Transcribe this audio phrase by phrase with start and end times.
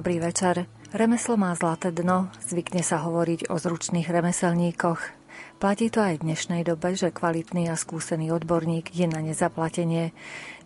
[0.00, 0.64] Dobrý večer.
[0.96, 4.96] Remeslo má zlaté dno, zvykne sa hovoriť o zručných remeselníkoch.
[5.60, 10.16] Platí to aj v dnešnej dobe, že kvalitný a skúsený odborník je na nezaplatenie.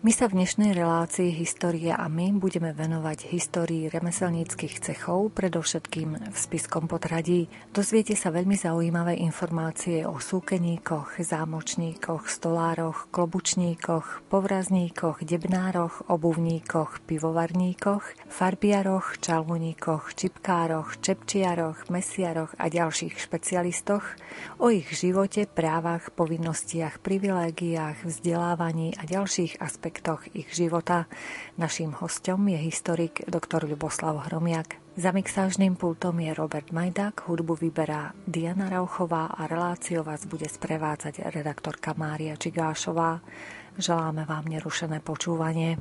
[0.05, 6.37] My sa v dnešnej relácii História a my budeme venovať histórii remeselníckých cechov, predovšetkým v
[6.37, 7.49] Spiskom potradí.
[7.73, 19.17] Dozviete sa veľmi zaujímavé informácie o súkeníkoch, zámočníkoch, stolároch, klobučníkoch, povrazníkoch, debnároch, obuvníkoch, pivovarníkoch, farbiaroch,
[19.17, 24.05] čalmuníkoch, čipkároch, čepčiaroch, mesiaroch a ďalších špecialistoch,
[24.61, 29.94] o ich živote, právach, povinnostiach, privilégiách, vzdelávaní a ďalších aspektoch
[30.33, 31.05] ich života.
[31.55, 33.63] Naším hostom je historik dr.
[33.63, 34.81] Ľuboslav Hromiak.
[34.95, 41.35] Za mixážnym pultom je Robert Majdak, hudbu vyberá Diana Rauchová a reláciu vás bude sprevádzať
[41.35, 43.19] redaktorka Mária Čigášová.
[43.75, 45.75] Želáme vám nerušené počúvanie.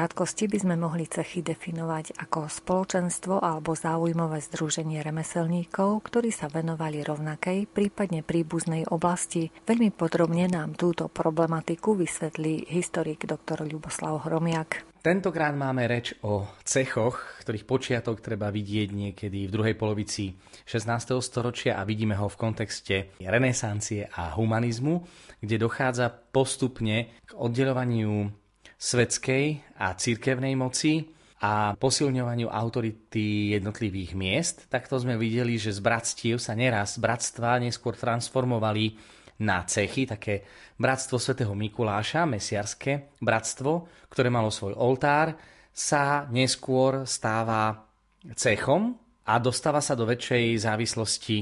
[0.00, 7.04] Krátkosti by sme mohli cechy definovať ako spoločenstvo alebo záujmové združenie remeselníkov, ktorí sa venovali
[7.04, 9.52] rovnakej, prípadne príbuznej oblasti.
[9.68, 13.60] Veľmi podrobne nám túto problematiku vysvetlí historik dr.
[13.60, 14.88] Ľuboslav Hromiak.
[15.04, 20.32] Tentokrát máme reč o cechoch, ktorých počiatok treba vidieť niekedy v druhej polovici
[20.64, 21.20] 16.
[21.20, 25.04] storočia a vidíme ho v kontexte renesancie a humanizmu,
[25.44, 28.39] kde dochádza postupne k oddelovaniu
[28.80, 31.04] svetskej a církevnej moci
[31.44, 34.56] a posilňovaniu autority jednotlivých miest.
[34.72, 38.96] Takto sme videli, že z bratstiev sa neraz bratstva neskôr transformovali
[39.40, 40.44] na cechy, také
[40.76, 45.36] bratstvo svätého Mikuláša, mesiarské bratstvo, ktoré malo svoj oltár,
[45.72, 47.88] sa neskôr stáva
[48.36, 51.38] cechom a dostáva sa do väčšej závislosti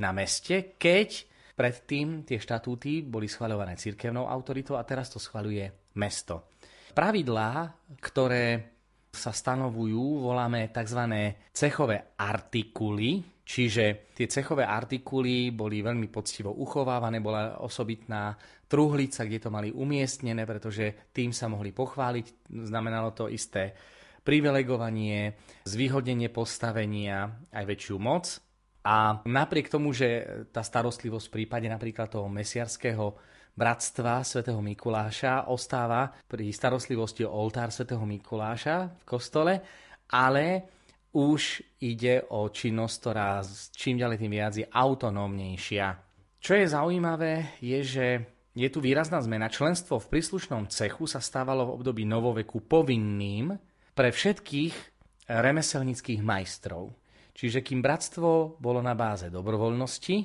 [0.00, 6.51] na meste, keď predtým tie štatúty boli schvaľované cirkevnou autoritou a teraz to schvaľuje mesto.
[6.92, 7.72] Pravidlá,
[8.04, 8.72] ktoré
[9.12, 11.00] sa stanovujú, voláme tzv.
[11.52, 18.32] cechové artikuly, čiže tie cechové artikuly boli veľmi poctivo uchovávané, bola osobitná
[18.64, 23.76] truhlica, kde to mali umiestnené, pretože tým sa mohli pochváliť, znamenalo to isté
[24.24, 25.36] privilegovanie,
[25.68, 28.40] zvýhodnenie postavenia, aj väčšiu moc.
[28.82, 33.14] A napriek tomu, že tá starostlivosť v prípade napríklad toho mesiarského
[33.52, 39.54] bratstva svätého Mikuláša ostáva pri starostlivosti o oltár svätého Mikuláša v kostole,
[40.08, 40.66] ale
[41.12, 43.44] už ide o činnosť, ktorá
[43.76, 45.86] čím ďalej tým viac je autonómnejšia.
[46.42, 48.06] Čo je zaujímavé, je, že
[48.52, 49.52] je tu výrazná zmena.
[49.52, 53.52] Členstvo v príslušnom cechu sa stávalo v období novoveku povinným
[53.92, 54.74] pre všetkých
[55.28, 56.92] remeselnických majstrov.
[57.32, 60.16] Čiže kým bratstvo bolo na báze dobrovoľnosti,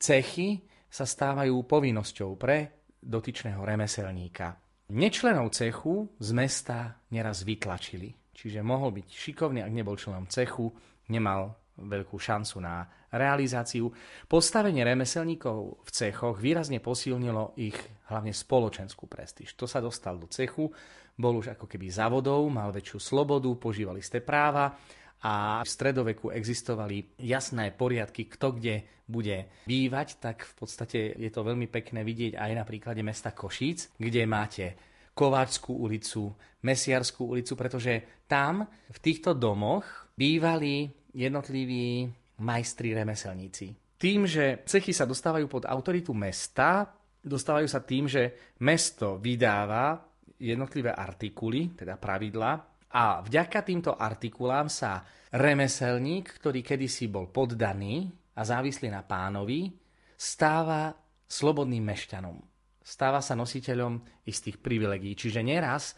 [0.00, 0.60] cechy
[0.90, 4.56] sa stávajú povinnosťou pre dotyčného remeselníka.
[4.86, 8.14] Nečlenov cechu z mesta neraz vytlačili.
[8.36, 10.70] Čiže mohol byť šikovný, ak nebol členom cechu,
[11.10, 13.90] nemal veľkú šancu na realizáciu.
[14.28, 17.76] Postavenie remeselníkov v cechoch výrazne posilnilo ich
[18.12, 19.56] hlavne spoločenskú prestíž.
[19.56, 20.68] To sa dostal do cechu,
[21.16, 24.76] bol už ako keby závodov, mal väčšiu slobodu, požíval isté práva
[25.26, 31.42] a v stredoveku existovali jasné poriadky, kto kde bude bývať, tak v podstate je to
[31.42, 34.78] veľmi pekné vidieť aj na príklade mesta Košíc, kde máte
[35.18, 36.30] Kováčskú ulicu,
[36.62, 42.06] Mesiarskú ulicu, pretože tam v týchto domoch bývali jednotliví
[42.42, 43.98] majstri remeselníci.
[43.98, 46.86] Tým, že cechy sa dostávajú pod autoritu mesta,
[47.24, 49.98] dostávajú sa tým, že mesto vydáva
[50.36, 58.40] jednotlivé artikuly, teda pravidla, a vďaka týmto artikulám sa remeselník, ktorý kedysi bol poddaný a
[58.40, 59.68] závislý na pánovi,
[60.16, 60.96] stáva
[61.28, 62.40] slobodným mešťanom.
[62.80, 65.12] Stáva sa nositeľom istých privilegií.
[65.12, 65.92] Čiže neraz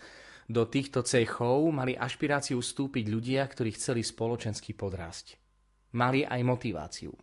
[0.51, 5.39] do týchto cechov mali ašpiráciu vstúpiť ľudia, ktorí chceli spoločensky podrásť.
[5.95, 7.15] Mali aj motiváciu.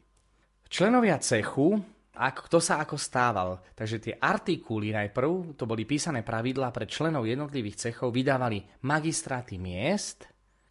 [0.71, 1.83] Členovia cechu,
[2.15, 7.27] ako, kto sa ako stával, takže tie artikuly najprv, to boli písané pravidlá pre členov
[7.27, 10.25] jednotlivých cechov, vydávali magistráty miest,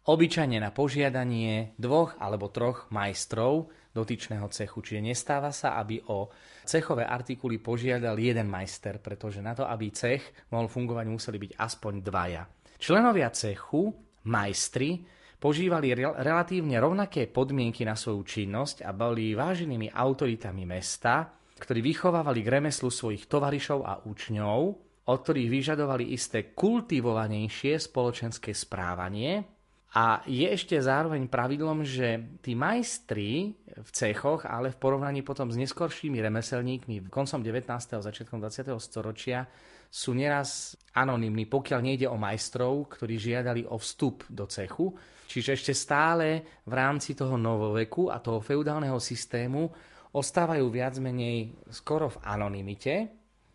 [0.05, 4.83] obyčajne na požiadanie dvoch alebo troch majstrov dotyčného cechu.
[4.83, 6.27] Čiže nestáva sa, aby o
[6.67, 11.93] cechové artikuly požiadal jeden majster, pretože na to, aby cech mohol fungovať, museli byť aspoň
[12.03, 12.43] dvaja.
[12.75, 13.95] Členovia cechu,
[14.27, 21.79] majstri, požívali rel- relatívne rovnaké podmienky na svoju činnosť a boli váženými autoritami mesta, ktorí
[21.79, 24.59] vychovávali k remeslu svojich tovarišov a učňov,
[25.05, 29.55] od ktorých vyžadovali isté kultivovanejšie spoločenské správanie,
[29.95, 35.55] a je ešte zároveň pravidlom, že tí majstri v cechoch, ale v porovnaní potom s
[35.55, 37.71] neskoršími remeselníkmi v koncom 19.
[37.71, 38.75] a začiatkom 20.
[38.75, 39.47] storočia
[39.95, 44.91] sú neraz anonymní, pokiaľ nejde o majstrov, ktorí žiadali o vstup do cechu.
[45.31, 49.71] Čiže ešte stále v rámci toho novoveku a toho feudálneho systému
[50.11, 52.95] ostávajú viac menej skoro v anonymite,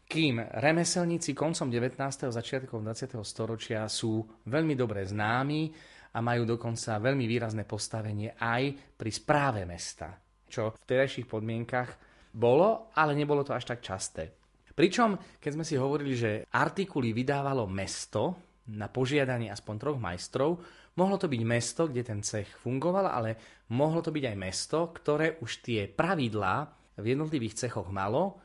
[0.08, 1.94] kým remeselníci koncom 19.
[2.00, 3.20] a začiatkom 20.
[3.20, 10.18] storočia sú veľmi dobre známi, a majú dokonca veľmi výrazné postavenie aj pri správe mesta,
[10.50, 11.90] čo v terajších podmienkach
[12.34, 14.39] bolo, ale nebolo to až tak časté.
[14.80, 20.56] Pričom, keď sme si hovorili, že artikuly vydávalo mesto na požiadanie aspoň troch majstrov,
[20.96, 23.36] mohlo to byť mesto, kde ten cech fungoval, ale
[23.76, 28.40] mohlo to byť aj mesto, ktoré už tie pravidlá v jednotlivých cechoch malo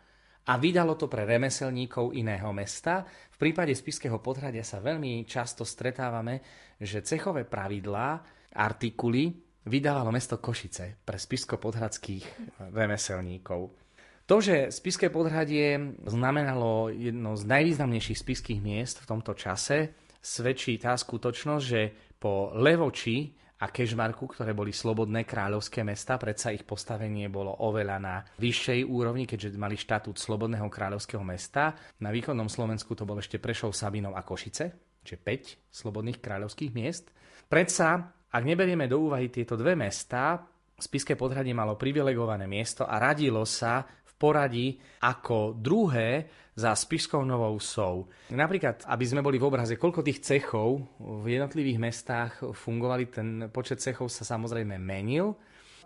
[0.51, 3.07] a vydalo to pre remeselníkov iného mesta.
[3.31, 6.43] V prípade spiského podhradia sa veľmi často stretávame,
[6.83, 8.19] že cechové pravidlá,
[8.59, 9.31] artikuly
[9.71, 13.84] vydávalo mesto Košice pre spisko-podhradských remeselníkov.
[14.25, 20.97] To, že Spiské podhradie znamenalo jedno z najvýznamnejších spiských miest v tomto čase, svedčí tá
[20.97, 21.81] skutočnosť, že
[22.17, 28.15] po Levoči a Kešmarku, ktoré boli slobodné kráľovské mesta, predsa ich postavenie bolo oveľa na
[28.41, 31.77] vyššej úrovni, keďže mali štatút slobodného kráľovského mesta.
[32.01, 37.13] Na východnom Slovensku to bol ešte Prešov, Sabinov a Košice, čiže 5 slobodných kráľovských miest.
[37.45, 43.47] Predsa, ak neberieme do úvahy tieto dve mesta, Spiské podhradie malo privilegované miesto a radilo
[43.47, 43.87] sa
[44.25, 46.25] poradí ako druhé
[46.57, 48.09] za Spišskou Novou Sou.
[48.33, 53.77] Napríklad, aby sme boli v obraze, koľko tých cechov v jednotlivých mestách fungovali, ten počet
[53.77, 55.37] cechov sa samozrejme menil,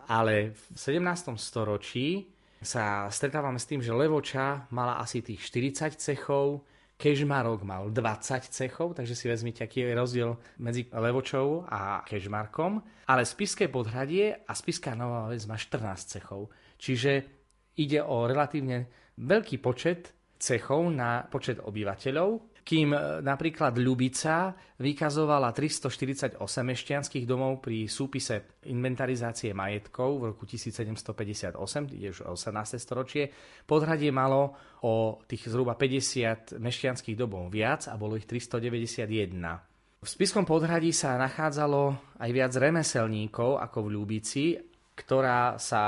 [0.08, 1.36] ale v 17.
[1.36, 2.32] storočí
[2.64, 6.64] sa stretávame s tým, že Levoča mala asi tých 40 cechov,
[7.00, 12.84] Kežmarok mal 20 cechov, takže si vezmite, aký je rozdiel medzi Levočou a Kežmarkom.
[13.08, 16.52] Ale Spiské podhradie a Spiská Nová Ves má 14 cechov.
[16.76, 17.39] Čiže
[17.80, 26.38] ide o relatívne veľký počet cechov na počet obyvateľov, kým e, napríklad Ľubica vykazovala 348
[26.40, 31.58] mešťanských domov pri súpise inventarizácie majetkov v roku 1758,
[31.98, 32.78] je už 18.
[32.78, 33.34] storočie.
[33.66, 34.54] Podhradie malo
[34.86, 39.34] o tých zhruba 50 mešťanských domov viac a bolo ich 391.
[40.00, 44.46] V Spiskom podhradí sa nachádzalo aj viac remeselníkov ako v Ľubici
[45.00, 45.82] ktorá sa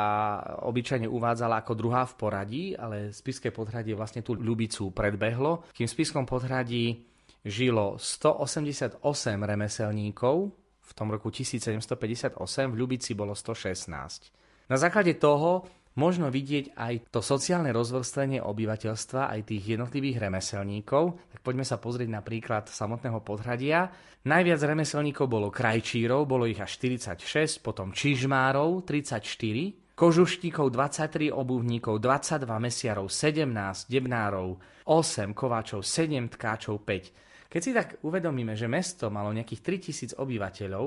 [0.63, 5.95] obyčajne uvádzala ako druhá v poradí, ale Spiské podhradie vlastne tú Ľubicu predbehlo, kým v
[5.99, 7.03] Spiskom podhradí
[7.43, 9.03] žilo 188
[9.35, 10.35] remeselníkov,
[10.81, 12.39] v tom roku 1758
[12.71, 14.71] v Ľubici bolo 116.
[14.71, 15.67] Na základe toho
[15.99, 21.03] možno vidieť aj to sociálne rozvrstvenie obyvateľstva, aj tých jednotlivých remeselníkov.
[21.35, 23.91] Tak poďme sa pozrieť na príklad samotného podhradia.
[24.21, 32.45] Najviac remeselníkov bolo krajčírov, bolo ich až 46, potom čižmárov 34, kožušníkov 23 obuvníkov, 22
[32.61, 37.51] mesiarov, 17 debnárov, 8 kováčov, 7 tkáčov, 5.
[37.51, 39.61] Keď si tak uvedomíme, že mesto malo nejakých
[40.15, 40.85] 3000 obyvateľov,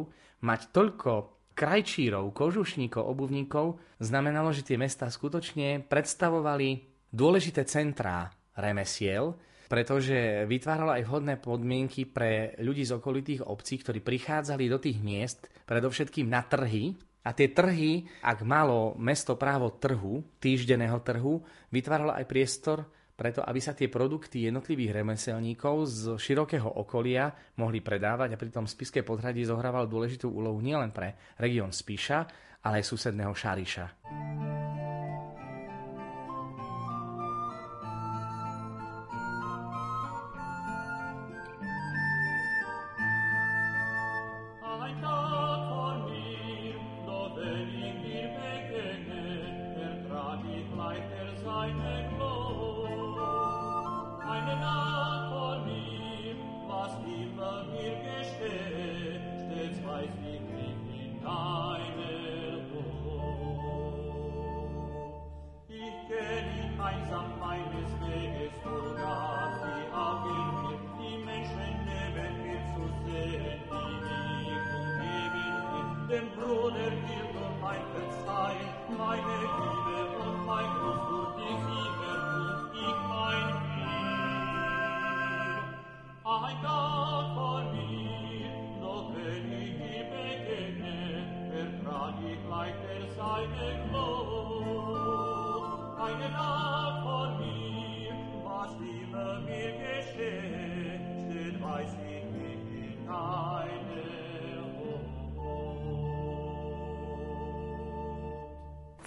[0.49, 1.13] mať toľko
[1.55, 6.83] krajčírov, kožušníkov, obuvníkov, znamenalo, že tie mesta skutočne predstavovali
[7.15, 9.39] dôležité centrá remesiel,
[9.71, 15.49] pretože vytváralo aj vhodné podmienky pre ľudí z okolitých obcí, ktorí prichádzali do tých miest,
[15.65, 16.93] predovšetkým na trhy,
[17.25, 21.41] a tie trhy, ak malo mesto právo trhu, týždenného trhu,
[21.73, 22.85] vytváralo aj priestor
[23.15, 27.31] preto, aby sa tie produkty jednotlivých remeselníkov z širokého okolia
[27.63, 32.27] mohli predávať a pritom Spiske podhradí zohrával dôležitú úlohu nielen pre región Spíša,
[32.67, 33.87] ale aj susedného Šariša.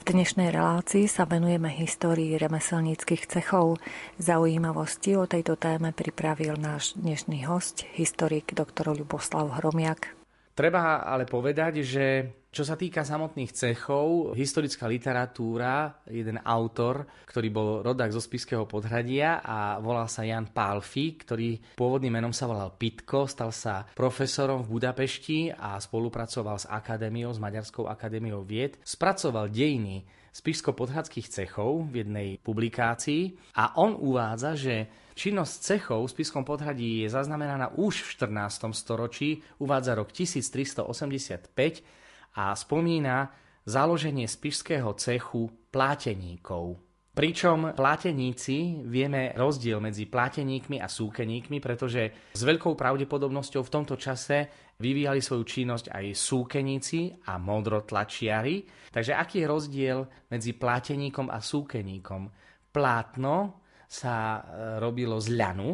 [0.07, 3.75] Dnešnej relácii sa venujeme histórii remeselníckých cechov.
[4.15, 8.87] Zaujímavosti o tejto téme pripravil náš dnešný host, historik dr.
[8.87, 10.15] Ľuboslav Hromiak.
[10.55, 17.69] Treba ale povedať, že čo sa týka samotných cechov, historická literatúra, jeden autor, ktorý bol
[17.85, 23.29] rodák zo Spiského podhradia a volal sa Jan Pálfi, ktorý pôvodným menom sa volal Pitko,
[23.29, 28.81] stal sa profesorom v Budapešti a spolupracoval s akadémiou, s Maďarskou akadémiou vied.
[28.81, 30.01] Spracoval dejiny
[30.33, 34.75] spišsko-podhradských cechov v jednej publikácii a on uvádza, že
[35.17, 38.69] Činnosť cechov v Spiskom podhradí je zaznamenaná už v 14.
[38.69, 42.05] storočí, uvádza rok 1385
[42.37, 43.33] a spomína
[43.65, 46.79] založenie spišského cechu pláteníkov.
[47.17, 54.69] Pričom pláteníci vieme rozdiel medzi pláteníkmi a súkeníkmi, pretože s veľkou pravdepodobnosťou v tomto čase
[54.77, 58.69] vyvíjali svoju činnosť aj súkeníci a modrotlačiari.
[58.93, 62.29] Takže aký je rozdiel medzi pláteníkom a súkeníkom?
[62.69, 64.41] Plátno sa e,
[64.77, 65.69] robilo z ľanu,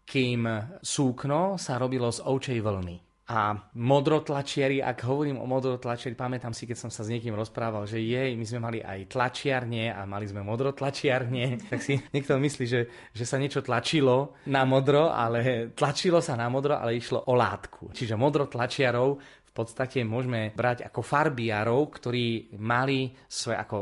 [0.00, 0.48] kým
[0.80, 3.05] súkno sa robilo z ovčej vlny.
[3.26, 7.98] A modrotlačiari, ak hovorím o modrotlačiari, pamätám si, keď som sa s niekým rozprával, že
[7.98, 12.86] jej, my sme mali aj tlačiarne a mali sme modrotlačiarne, tak si niekto myslí, že,
[13.10, 17.90] že sa niečo tlačilo na modro, ale tlačilo sa na modro, ale išlo o látku.
[17.90, 23.78] Čiže modrotlačiarov v podstate môžeme brať ako farbiarov, ktorí mali svoje ako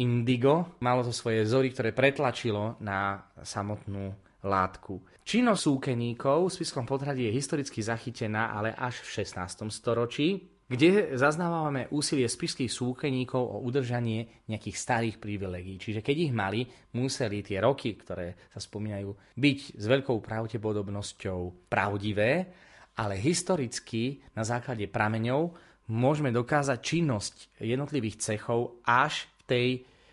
[0.00, 4.16] indigo, malo to svoje vzory, ktoré pretlačilo na samotnú
[4.46, 5.02] látku.
[5.28, 9.68] Činnosť súkeníkov v Spiskom podhradí je historicky zachytená ale až v 16.
[9.68, 15.76] storočí, kde zaznávame úsilie spišských súkeníkov o udržanie nejakých starých privilegií.
[15.76, 16.64] Čiže keď ich mali,
[16.96, 22.48] museli tie roky, ktoré sa spomínajú, byť s veľkou pravdepodobnosťou pravdivé,
[22.96, 25.52] ale historicky na základe prameňov
[25.92, 29.68] môžeme dokázať činnosť jednotlivých cechov až v tej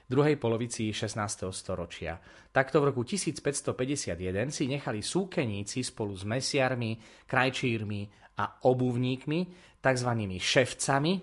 [0.09, 1.49] druhej polovici 16.
[1.51, 2.17] storočia.
[2.53, 4.15] Takto v roku 1551
[4.53, 8.01] si nechali súkeníci spolu s mesiarmi, krajčírmi
[8.39, 9.39] a obuvníkmi,
[9.81, 10.11] tzv.
[10.39, 11.13] ševcami,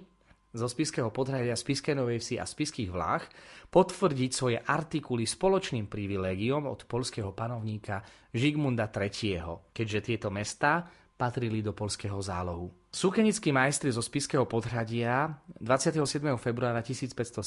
[0.53, 3.25] zo Spiského podhradia Spiskej Novej Vsi a Spiských vlách
[3.73, 10.85] potvrdiť svoje artikuly spoločným privilégiom od polského panovníka Žigmunda III., keďže tieto mestá
[11.17, 12.82] patrili do polského zálohu.
[12.93, 15.33] Súkenickí majstri zo Spiského podhradia
[15.65, 16.05] 27.
[16.37, 17.41] februára 1570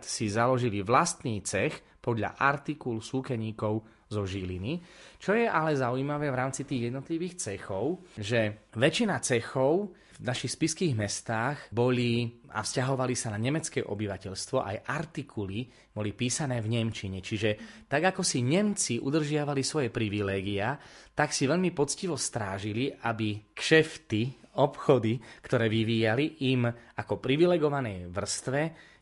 [0.00, 4.80] si založili vlastný cech podľa artikul súkeníkov zo Žiliny,
[5.20, 10.96] čo je ale zaujímavé v rámci tých jednotlivých cechov, že väčšina cechov v našich spiských
[10.96, 17.20] mestách boli a vzťahovali sa na nemecké obyvateľstvo, aj artikuly boli písané v Nemčine.
[17.20, 20.80] Čiže tak ako si Nemci udržiavali svoje privilégia,
[21.12, 26.68] tak si veľmi poctivo strážili, aby kšefty obchody, ktoré vyvíjali, im
[26.98, 28.60] ako privilegovanej vrstve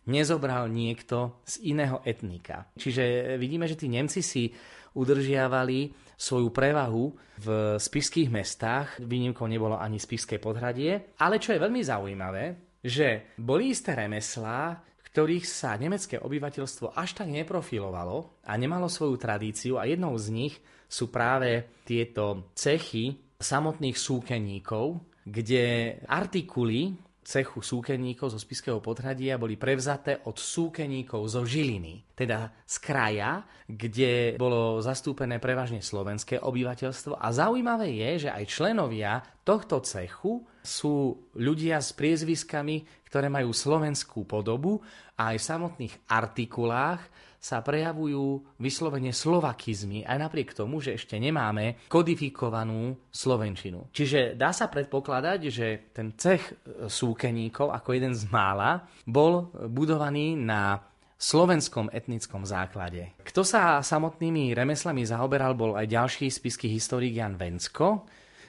[0.09, 2.71] nezobral niekto z iného etnika.
[2.75, 4.50] Čiže vidíme, že tí Nemci si
[4.97, 9.00] udržiavali svoju prevahu v spišských mestách.
[9.00, 11.16] Výnimkou nebolo ani spišské podhradie.
[11.16, 12.45] Ale čo je veľmi zaujímavé,
[12.85, 19.75] že boli isté remeslá, ktorých sa nemecké obyvateľstvo až tak neprofilovalo a nemalo svoju tradíciu
[19.80, 20.54] a jednou z nich
[20.87, 26.99] sú práve tieto cechy samotných súkeníkov, kde artikuly
[27.30, 34.34] cechu súkeníkov zo Spiského podhradia boli prevzaté od súkeníkov zo Žiliny, teda z kraja, kde
[34.34, 37.14] bolo zastúpené prevažne slovenské obyvateľstvo.
[37.14, 44.26] A zaujímavé je, že aj členovia tohto cechu sú ľudia s priezviskami, ktoré majú slovenskú
[44.26, 44.82] podobu
[45.14, 47.00] a aj v samotných artikulách
[47.40, 53.88] sa prejavujú vyslovene slovakizmy, aj napriek tomu, že ešte nemáme kodifikovanú slovenčinu.
[53.97, 56.44] Čiže dá sa predpokladať, že ten cech
[56.85, 60.85] súkeníkov, ako jeden z mála, bol budovaný na
[61.16, 63.16] slovenskom etnickom základe.
[63.25, 68.04] Kto sa samotnými remeslami zaoberal, bol aj ďalší spisky historik Jan Vencko,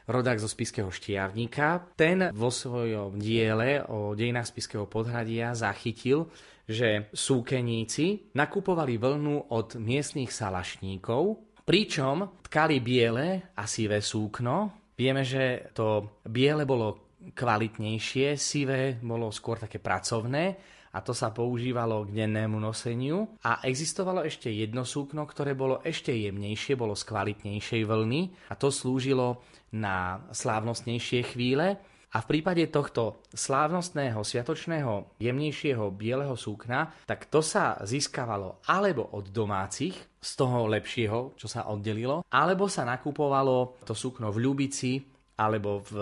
[0.07, 1.95] rodák zo Spiského štiavnika.
[1.95, 6.27] Ten vo svojom diele o dejinách Spiského podhradia zachytil,
[6.67, 14.83] že súkeníci nakupovali vlnu od miestných salašníkov, pričom tkali biele a sivé súkno.
[14.97, 20.57] Vieme, že to biele bolo kvalitnejšie, sivé bolo skôr také pracovné
[20.91, 23.39] a to sa používalo k dennému noseniu.
[23.47, 28.67] A existovalo ešte jedno súkno, ktoré bolo ešte jemnejšie, bolo z kvalitnejšej vlny a to
[28.67, 29.39] slúžilo
[29.71, 31.79] na slávnostnejšie chvíle
[32.11, 39.31] a v prípade tohto slávnostného, sviatočného, jemnejšieho bieleho súkna, tak to sa získavalo alebo od
[39.31, 45.01] domácich, z toho lepšieho, čo sa oddelilo, alebo sa nakupovalo to súkno v Ľubici
[45.41, 45.93] alebo v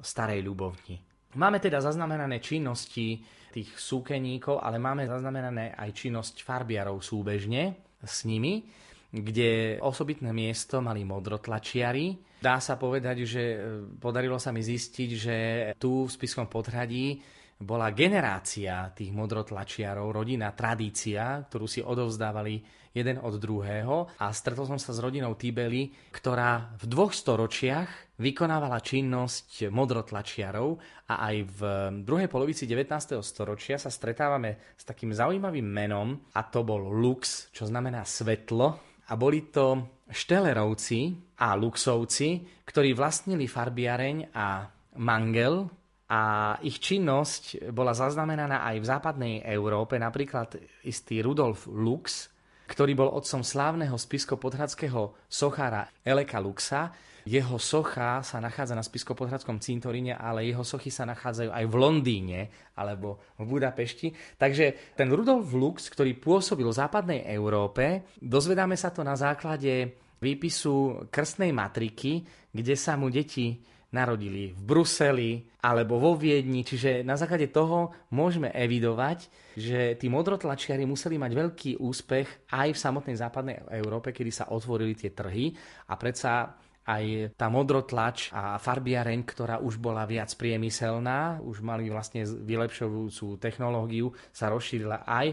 [0.00, 0.96] Starej Ľubovni.
[1.36, 3.20] Máme teda zaznamenané činnosti
[3.52, 8.64] tých súkeníkov, ale máme zaznamenané aj činnosť farbiarov súbežne s nimi,
[9.10, 13.56] kde osobitné miesto mali modrotlačiari, Dá sa povedať, že e,
[14.00, 15.36] podarilo sa mi zistiť, že
[15.76, 17.20] tu v Spiskom podhradí
[17.60, 22.64] bola generácia tých modrotlačiarov, rodina, tradícia, ktorú si odovzdávali
[22.96, 24.16] jeden od druhého.
[24.16, 30.80] A stretol som sa s rodinou Tibeli, ktorá v dvoch storočiach vykonávala činnosť modrotlačiarov.
[31.12, 31.60] A aj v
[32.08, 33.20] druhej polovici 19.
[33.20, 39.12] storočia sa stretávame s takým zaujímavým menom a to bol Lux, čo znamená svetlo a
[39.18, 44.66] boli to Štelerovci a Luxovci, ktorí vlastnili farbiareň a
[44.98, 45.66] mangel
[46.10, 46.22] a
[46.66, 52.26] ich činnosť bola zaznamenaná aj v západnej Európe, napríklad istý Rudolf Lux,
[52.66, 56.90] ktorý bol otcom slávneho spisko-podhradského sochára Eleka Luxa,
[57.24, 62.40] jeho socha sa nachádza na Spisko-Podhradskom cintoríne, ale jeho sochy sa nachádzajú aj v Londýne
[62.76, 64.38] alebo v Budapešti.
[64.40, 71.08] Takže ten Rudolf Lux, ktorý pôsobil v západnej Európe, dozvedáme sa to na základe výpisu
[71.08, 75.30] krstnej matriky, kde sa mu deti narodili v Bruseli
[75.66, 79.26] alebo vo Viedni, čiže na základe toho môžeme evidovať,
[79.58, 84.94] že tí modrotlačiari museli mať veľký úspech aj v samotnej západnej Európe, kedy sa otvorili
[84.94, 85.50] tie trhy
[85.90, 86.54] a predsa
[86.90, 94.10] aj tá modrotlač a farbiareň, ktorá už bola viac priemyselná, už mali vlastne vylepšujúcu technológiu,
[94.34, 95.26] sa rozšírila aj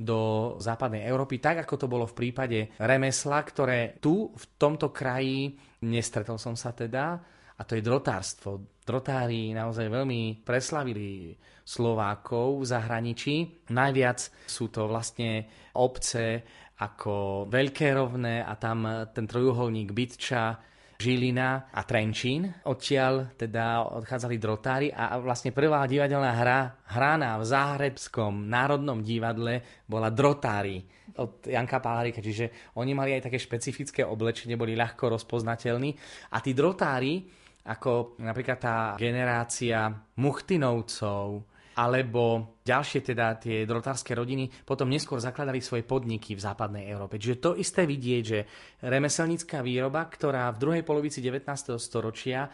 [0.00, 5.54] do západnej Európy, tak ako to bolo v prípade remesla, ktoré tu v tomto kraji
[5.84, 7.20] nestretol som sa teda,
[7.52, 8.80] a to je drotárstvo.
[8.82, 13.34] Drotári naozaj veľmi preslavili Slovákov v zahraničí.
[13.70, 14.18] Najviac
[14.50, 15.46] sú to vlastne
[15.78, 16.42] obce
[16.82, 20.58] ako Veľké rovné a tam ten trojuholník Bytča,
[21.02, 22.46] Žilina a Trenčín.
[22.62, 30.14] Odtiaľ teda odchádzali drotári a vlastne prvá divadelná hra hraná v Záhrebskom národnom divadle bola
[30.14, 30.78] Drotári
[31.18, 35.90] od Janka Pálárika, čiže oni mali aj také špecifické oblečenie, boli ľahko rozpoznateľní
[36.32, 37.26] a tí drotári,
[37.66, 41.51] ako napríklad tá generácia Muchtinovcov,
[41.82, 47.18] alebo ďalšie teda tie drotárske rodiny potom neskôr zakladali svoje podniky v západnej Európe.
[47.18, 48.38] Čiže to isté vidieť, že
[48.86, 51.74] remeselnícká výroba, ktorá v druhej polovici 19.
[51.82, 52.46] storočia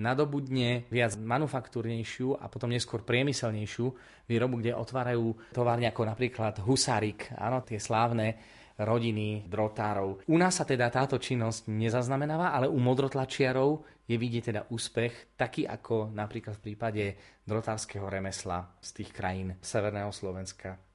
[0.00, 3.86] nadobudne viac manufaktúrnejšiu a potom neskôr priemyselnejšiu
[4.30, 8.38] výrobu, kde otvárajú továrne ako napríklad Husárik, áno, tie slávne
[8.80, 10.24] rodiny drotárov.
[10.24, 15.70] U nás sa teda táto činnosť nezaznamenáva, ale u modrotlačiarov je vidieť teda úspech, taký
[15.70, 17.04] ako napríklad v prípade
[17.46, 20.89] drotárskeho remesla z tých krajín Severného Slovenska.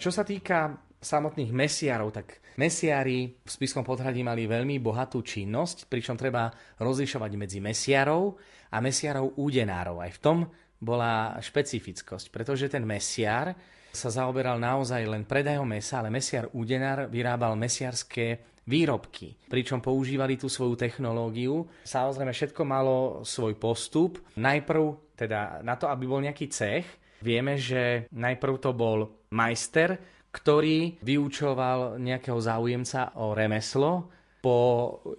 [0.00, 6.16] Čo sa týka samotných mesiarov, tak mesiári v Spiskom podhradí mali veľmi bohatú činnosť, pričom
[6.16, 6.48] treba
[6.80, 8.40] rozlišovať medzi mesiarov
[8.72, 10.00] a mesiarov údenárov.
[10.00, 10.38] Aj v tom
[10.80, 13.52] bola špecifickosť, pretože ten mesiar
[13.92, 20.48] sa zaoberal naozaj len predajom mesa, ale mesiar údenár vyrábal mesiarské výrobky, pričom používali tú
[20.48, 21.68] svoju technológiu.
[21.84, 24.16] Samozrejme, všetko malo svoj postup.
[24.40, 26.88] Najprv, teda na to, aby bol nejaký cech,
[27.22, 29.96] vieme, že najprv to bol majster,
[30.30, 34.10] ktorý vyučoval nejakého záujemca o remeslo.
[34.40, 34.56] Po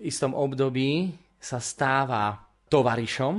[0.02, 2.38] istom období sa stáva
[2.72, 3.36] tovarišom,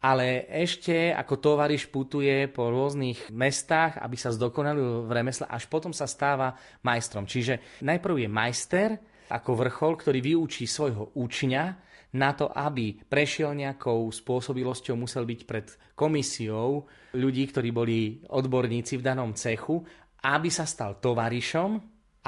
[0.00, 5.92] ale ešte ako tovariš putuje po rôznych mestách, aby sa zdokonalil v remesle, až potom
[5.92, 7.28] sa stáva majstrom.
[7.28, 8.90] Čiže najprv je majster
[9.28, 15.66] ako vrchol, ktorý vyučí svojho učňa na to, aby prešiel nejakou spôsobilosťou, musel byť pred
[15.94, 19.82] komisiou ľudí, ktorí boli odborníci v danom cechu
[20.24, 21.70] aby sa stal tovarišom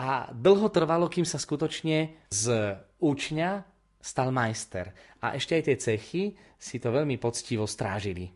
[0.01, 2.45] a dlho trvalo, kým sa skutočne z
[3.05, 3.51] učňa
[4.01, 4.97] stal majster.
[5.21, 6.23] A ešte aj tie cechy
[6.57, 8.33] si to veľmi poctivo strážili.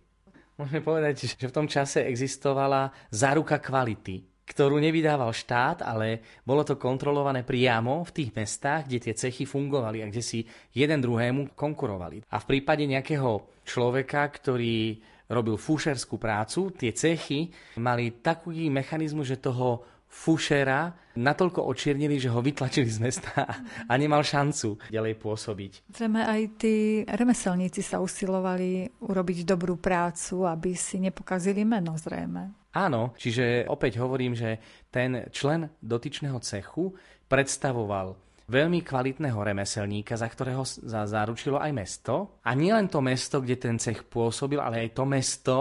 [0.57, 6.79] Môžeme povedať, že v tom čase existovala záruka kvality, ktorú nevydával štát, ale bolo to
[6.79, 12.23] kontrolované priamo v tých mestách, kde tie cechy fungovali a kde si jeden druhému konkurovali.
[12.31, 17.51] A v prípade nejakého človeka, ktorý robil fúšerskú prácu, tie cechy
[17.83, 23.45] mali taký mechanizmus, že toho fušera natoľko očiernili, že ho vytlačili z mesta
[23.91, 25.73] a nemal šancu ďalej pôsobiť.
[25.93, 32.66] Zrejme aj tí remeselníci sa usilovali urobiť dobrú prácu, aby si nepokazili meno zrejme.
[32.77, 34.61] Áno, čiže opäť hovorím, že
[34.93, 36.93] ten člen dotyčného cechu
[37.25, 38.12] predstavoval
[38.47, 42.39] veľmi kvalitného remeselníka, za ktorého za zaručilo aj mesto.
[42.45, 45.57] A nielen to mesto, kde ten cech pôsobil, ale aj to mesto,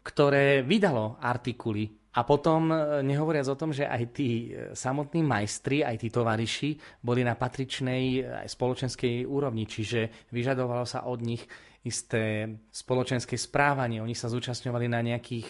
[0.00, 5.86] ktoré vydalo artikuly a potom, e, nehovoriac o tom, že aj tí e, samotní majstri,
[5.86, 6.70] aj tí tovariši
[7.06, 11.46] boli na patričnej e, aj spoločenskej úrovni, čiže vyžadovalo sa od nich
[11.86, 14.02] isté spoločenské správanie.
[14.02, 15.46] Oni sa zúčastňovali na nejakých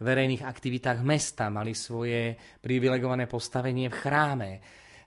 [0.00, 4.50] verejných aktivitách mesta, mali svoje privilegované postavenie v chráme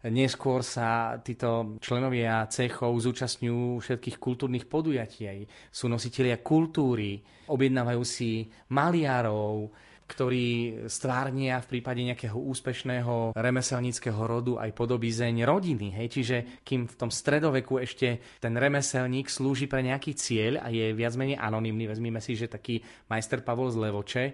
[0.05, 5.49] Neskôr sa títo členovia cechov zúčastňujú všetkých kultúrnych podujatí.
[5.73, 7.17] Sú nositelia kultúry,
[7.49, 9.73] objednávajú si maliarov,
[10.05, 15.97] ktorí stvárnia v prípade nejakého úspešného remeselníckého rodu aj podobizeň rodiny.
[15.97, 16.07] Hej?
[16.13, 21.17] Čiže kým v tom stredoveku ešte ten remeselník slúži pre nejaký cieľ a je viac
[21.17, 22.77] menej anonymný, vezmime si, že taký
[23.09, 24.25] majster Pavol z Levoče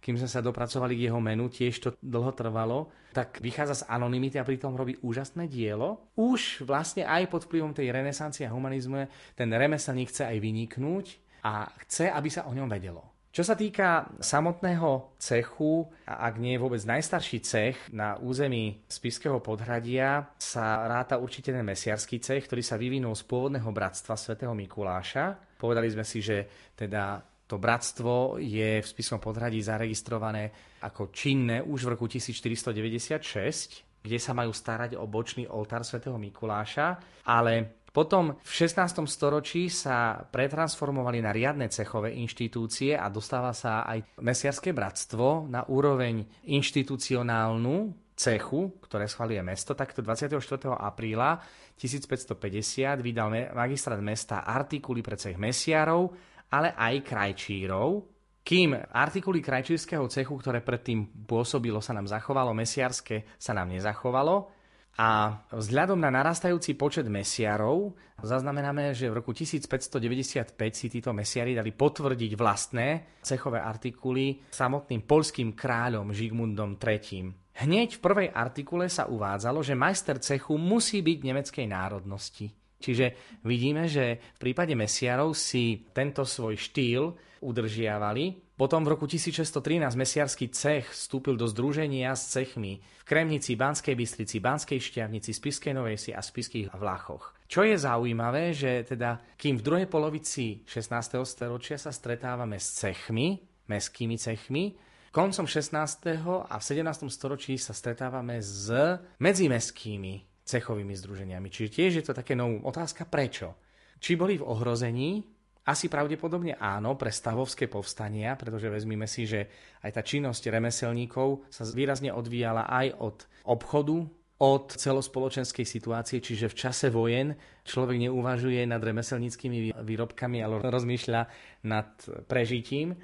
[0.00, 4.40] kým sme sa dopracovali k jeho menu, tiež to dlho trvalo, tak vychádza z anonymity
[4.40, 6.10] a pritom robí úžasné dielo.
[6.16, 11.06] Už vlastne aj pod vplyvom tej renesancie a humanizmu ten remeselník chce aj vyniknúť
[11.44, 13.20] a chce, aby sa o ňom vedelo.
[13.30, 19.38] Čo sa týka samotného cechu, a ak nie je vôbec najstarší cech na území Spiského
[19.38, 25.38] podhradia, sa ráta určite ten mesiarský cech, ktorý sa vyvinul z pôvodného bratstva svätého Mikuláša.
[25.62, 30.54] Povedali sme si, že teda to bratstvo je v spiskom podhradí zaregistrované
[30.86, 37.02] ako činné už v roku 1496, kde sa majú starať o bočný oltár svätého Mikuláša,
[37.26, 39.02] ale potom v 16.
[39.10, 46.22] storočí sa pretransformovali na riadne cechové inštitúcie a dostáva sa aj mesiarské bratstvo na úroveň
[46.46, 50.38] inštitucionálnu cechu, ktoré schvaluje mesto, takto 24.
[50.78, 51.42] apríla
[51.74, 58.10] 1550 vydal magistrát mesta artikuly pre cech mesiarov ale aj krajčírov,
[58.40, 64.50] kým artikuly krajčírskeho cechu, ktoré predtým pôsobilo, sa nám zachovalo, mesiarské sa nám nezachovalo.
[64.98, 71.72] A vzhľadom na narastajúci počet mesiarov zaznamenáme, že v roku 1595 si títo mesiari dali
[71.72, 72.88] potvrdiť vlastné
[73.22, 77.32] cechové artikuly samotným polským kráľom Žigmundom III.
[77.64, 82.59] Hneď v prvej artikule sa uvádzalo, že majster cechu musí byť nemeckej národnosti.
[82.80, 87.12] Čiže vidíme, že v prípade mesiarov si tento svoj štýl
[87.44, 88.56] udržiavali.
[88.56, 94.36] Potom v roku 1613 mesiarský cech vstúpil do združenia s cechmi v Kremnici, Banskej Bystrici,
[94.36, 97.36] Banskej Šťavnici, Spiskej Novej Si a Spiských Vláchoch.
[97.48, 101.24] Čo je zaujímavé, že teda kým v druhej polovici 16.
[101.24, 104.76] storočia sa stretávame s cechmi, meskými cechmi,
[105.10, 106.20] koncom 16.
[106.46, 107.10] a v 17.
[107.10, 108.70] storočí sa stretávame s
[109.18, 111.46] medzimeskými cechovými združeniami.
[111.46, 113.54] Čiže tiež je to také novú otázka, prečo?
[114.02, 115.22] Či boli v ohrození?
[115.60, 119.46] Asi pravdepodobne áno, pre stavovské povstania, pretože vezmime si, že
[119.86, 124.08] aj tá činnosť remeselníkov sa výrazne odvíjala aj od obchodu,
[124.40, 127.36] od celospoločenskej situácie, čiže v čase vojen
[127.68, 131.22] človek neuvažuje nad remeselníckými výrobkami, ale rozmýšľa
[131.68, 131.92] nad
[132.24, 132.96] prežitím.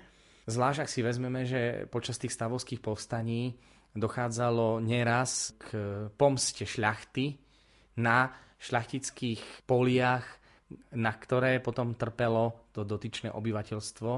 [0.49, 3.61] Zvlášť ak si vezmeme, že počas tých stavovských povstaní
[3.97, 5.73] dochádzalo neraz k
[6.15, 7.35] pomste šľachty
[7.99, 8.29] na
[8.61, 10.25] šľachtických poliach,
[10.95, 14.13] na ktoré potom trpelo to dotyčné obyvateľstvo,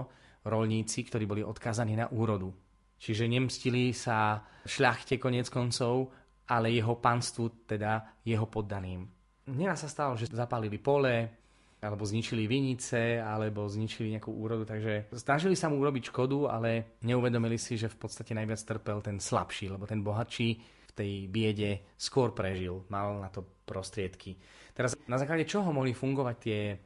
[0.49, 2.51] rolníci, ktorí boli odkázaní na úrodu.
[2.99, 6.11] Čiže nemstili sa šľachte konec koncov,
[6.51, 9.07] ale jeho panstvu, teda jeho poddaným.
[9.55, 11.47] Neraz sa stalo, že zapálili pole,
[11.79, 17.55] alebo zničili vinice, alebo zničili nejakú úrodu, takže snažili sa mu urobiť škodu, ale neuvedomili
[17.55, 22.35] si, že v podstate najviac trpel ten slabší, lebo ten bohatší v tej biede skôr
[22.35, 24.35] prežil, mal na to prostriedky.
[24.75, 26.77] Teraz na základe čoho mohli fungovať tie e,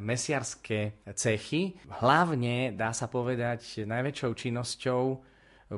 [0.00, 1.76] mesiarské cechy?
[2.00, 5.02] Hlavne, dá sa povedať, najväčšou činnosťou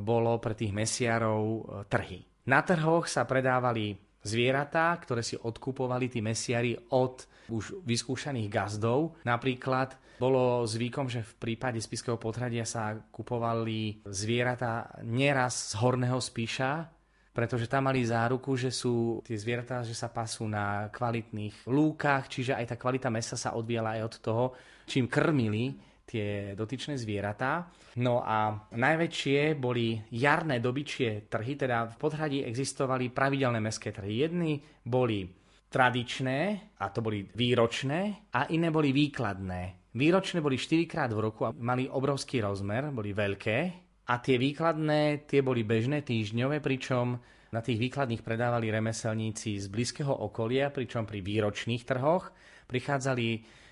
[0.03, 2.21] bolo pre tých mesiarov e, trhy.
[2.47, 9.19] Na trhoch sa predávali zvieratá, ktoré si odkupovali tí mesiari od už vyskúšaných gazdov.
[9.27, 16.89] Napríklad bolo zvykom, že v prípade spiského potradia sa kupovali zvieratá neraz z horného spíša,
[17.37, 22.57] pretože tam mali záruku, že sú tie zvieratá, že sa pasú na kvalitných lúkach, čiže
[22.57, 24.45] aj tá kvalita mesa sa odvíjala aj od toho,
[24.89, 25.77] čím krmili
[26.09, 27.69] tie dotyčné zvieratá.
[28.01, 34.25] No a najväčšie boli jarné dobyčie trhy, teda v podhradí existovali pravidelné mestské trhy.
[34.25, 35.29] Jedny boli
[35.69, 36.39] tradičné,
[36.79, 39.93] a to boli výročné, a iné boli výkladné.
[39.97, 43.59] Výročné boli 4 krát v roku a mali obrovský rozmer, boli veľké.
[44.07, 47.19] A tie výkladné, tie boli bežné týždňové, pričom
[47.51, 52.31] na tých výkladných predávali remeselníci z blízkeho okolia, pričom pri výročných trhoch
[52.69, 53.27] prichádzali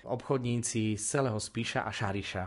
[0.09, 2.43] obchodníci z celého Spíša a Šariša.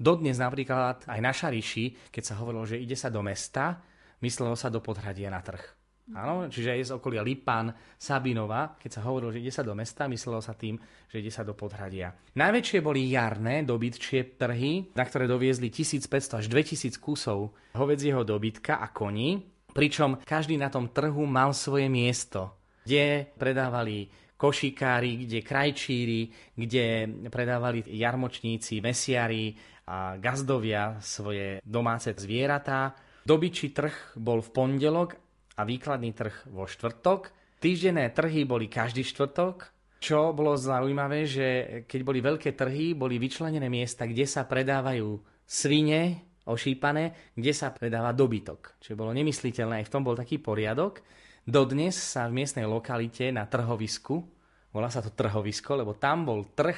[0.00, 3.84] Dodnes napríklad aj na Šariši, keď sa hovorilo, že ide sa do mesta,
[4.24, 5.79] myslelo sa do podhradia na trh.
[6.10, 10.10] Áno, čiže je z okolia Lipan, Sabinova, keď sa hovorilo, že ide sa do mesta,
[10.10, 10.74] myslelo sa tým,
[11.06, 12.10] že ide sa do podhradia.
[12.34, 18.90] Najväčšie boli jarné dobytčie trhy, na ktoré doviezli 1500 až 2000 kusov hovedzieho dobytka a
[18.90, 19.38] koní,
[19.70, 26.20] pričom každý na tom trhu mal svoje miesto, kde predávali košikári, kde krajčíri,
[26.56, 29.52] kde predávali jarmočníci, mesiari
[29.86, 32.96] a gazdovia svoje domáce zvieratá.
[33.20, 37.34] Dobyčí trh bol v pondelok a výkladný trh vo štvrtok.
[37.60, 39.68] Týždenné trhy boli každý štvrtok,
[40.00, 41.46] čo bolo zaujímavé, že
[41.84, 48.16] keď boli veľké trhy, boli vyčlenené miesta, kde sa predávajú svine ošípané, kde sa predáva
[48.16, 48.80] dobytok.
[48.80, 51.04] Čiže bolo nemysliteľné, aj v tom bol taký poriadok.
[51.44, 54.24] Dodnes sa v miestnej lokalite na trhovisku,
[54.72, 56.76] volá sa to trhovisko, lebo tam bol trh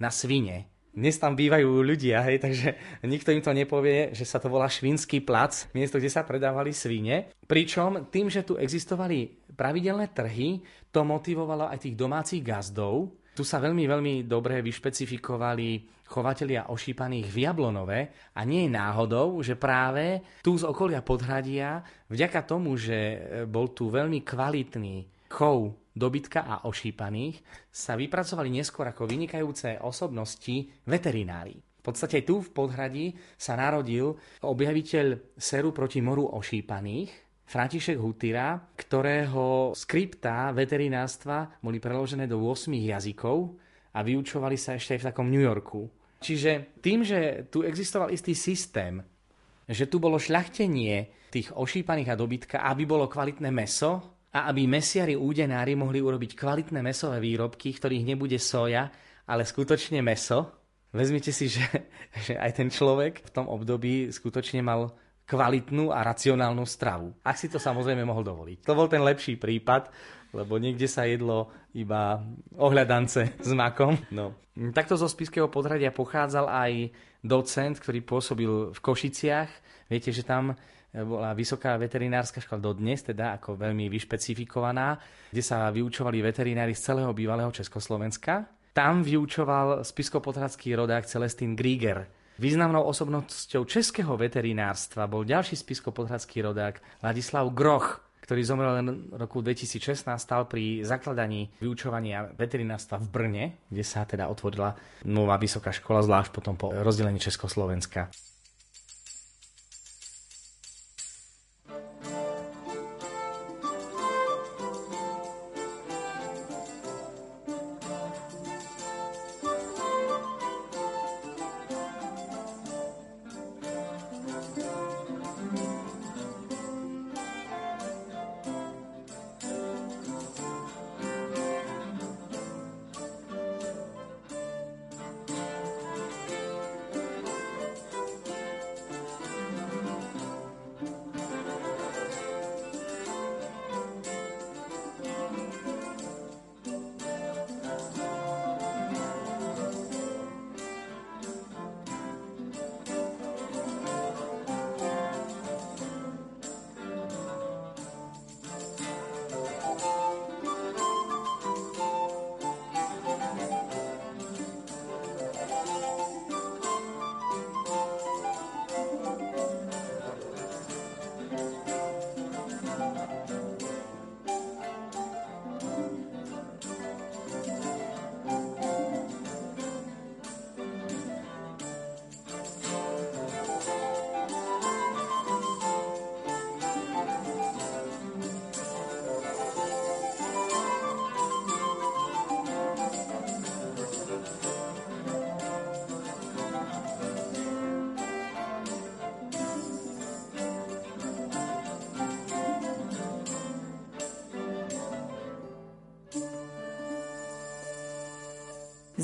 [0.00, 0.73] na svine.
[0.94, 5.26] Dnes tam bývajú ľudia, hej, takže nikto im to nepovie, že sa to volá Švinský
[5.26, 7.34] plac, miesto, kde sa predávali svine.
[7.50, 10.62] Pričom tým, že tu existovali pravidelné trhy,
[10.94, 13.10] to motivovalo aj tých domácich gazdov.
[13.34, 19.58] Tu sa veľmi, veľmi dobre vyšpecifikovali chovatelia ošípaných v Jablonove a nie je náhodou, že
[19.58, 23.18] práve tu z okolia Podhradia, vďaka tomu, že
[23.50, 31.54] bol tu veľmi kvalitný chov dobytka a ošípaných sa vypracovali neskôr ako vynikajúce osobnosti veterinári.
[31.54, 39.76] V podstate tu v Podhradí sa narodil objaviteľ seru proti moru ošípaných, František Hutira, ktorého
[39.76, 43.52] skripta veterinárstva boli preložené do 8 jazykov
[43.92, 45.84] a vyučovali sa ešte aj v takom New Yorku.
[46.24, 49.04] Čiže tým, že tu existoval istý systém,
[49.68, 55.14] že tu bolo šľachtenie tých ošípaných a dobytka, aby bolo kvalitné meso, a aby mesiari
[55.14, 58.90] údenári mohli urobiť kvalitné mesové výrobky, ktorých nebude soja,
[59.30, 60.66] ale skutočne meso.
[60.90, 61.62] Vezmite si, že,
[62.26, 64.90] že aj ten človek v tom období skutočne mal
[65.24, 67.14] kvalitnú a racionálnu stravu.
[67.24, 68.66] Ak si to samozrejme mohol dovoliť.
[68.66, 69.88] To bol ten lepší prípad,
[70.36, 72.20] lebo niekde sa jedlo iba
[72.58, 73.96] ohľadance s makom.
[74.12, 74.36] No.
[74.74, 76.72] Takto zo Spiského podhradia pochádzal aj
[77.24, 79.50] docent, ktorý pôsobil v Košiciach.
[79.88, 80.52] Viete, že tam
[81.02, 84.94] bola vysoká veterinárska škola dodnes, teda ako veľmi vyšpecifikovaná,
[85.34, 88.46] kde sa vyučovali veterinári z celého bývalého Československa.
[88.70, 92.06] Tam vyučoval spiskopotradský rodák Celestín Grieger.
[92.38, 99.44] Významnou osobnosťou českého veterinárstva bol ďalší spiskopotradský rodák Ladislav Groch, ktorý zomrel len v roku
[99.44, 104.74] 2016, stal pri zakladaní vyučovania veterinárstva v Brne, kde sa teda otvorila
[105.06, 108.10] nová vysoká škola, zvlášť potom po rozdelení Československa.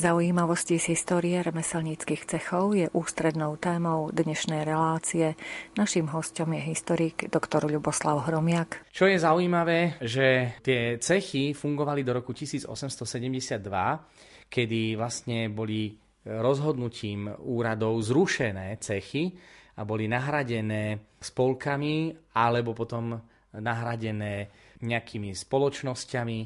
[0.00, 5.36] Zaujímavosti z histórie remeselníckých cechov je ústrednou témou dnešnej relácie.
[5.76, 7.68] Naším hostom je historik dr.
[7.68, 8.88] Ľuboslav Hromiak.
[8.88, 13.60] Čo je zaujímavé, že tie cechy fungovali do roku 1872,
[14.48, 15.92] kedy vlastne boli
[16.24, 19.36] rozhodnutím úradov zrušené cechy
[19.76, 23.20] a boli nahradené spolkami alebo potom
[23.52, 24.48] nahradené
[24.80, 26.38] nejakými spoločnosťami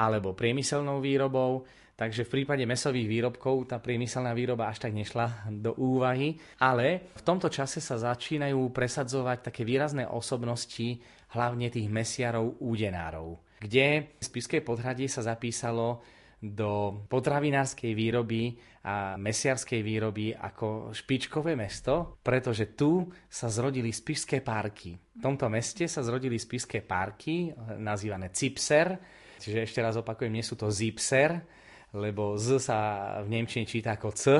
[0.00, 1.60] alebo priemyselnou výrobou
[1.96, 7.22] Takže v prípade mesových výrobkov tá priemyselná výroba až tak nešla do úvahy, ale v
[7.24, 11.00] tomto čase sa začínajú presadzovať také výrazné osobnosti,
[11.32, 16.04] hlavne tých mesiarov údenárov, kde v Spiskej podhradí sa zapísalo
[16.36, 24.94] do potravinárskej výroby a mesiarskej výroby ako špičkové mesto, pretože tu sa zrodili spišské párky.
[25.16, 29.00] V tomto meste sa zrodili spišské párky, nazývané Cipser,
[29.40, 31.55] čiže ešte raz opakujem, nie sú to Zipser,
[31.96, 32.78] lebo Z sa
[33.24, 34.36] v Nemčine číta ako C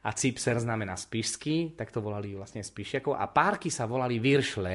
[0.00, 4.74] a Cipser znamená spišský, tak to volali vlastne spišiakov a párky sa volali viršle.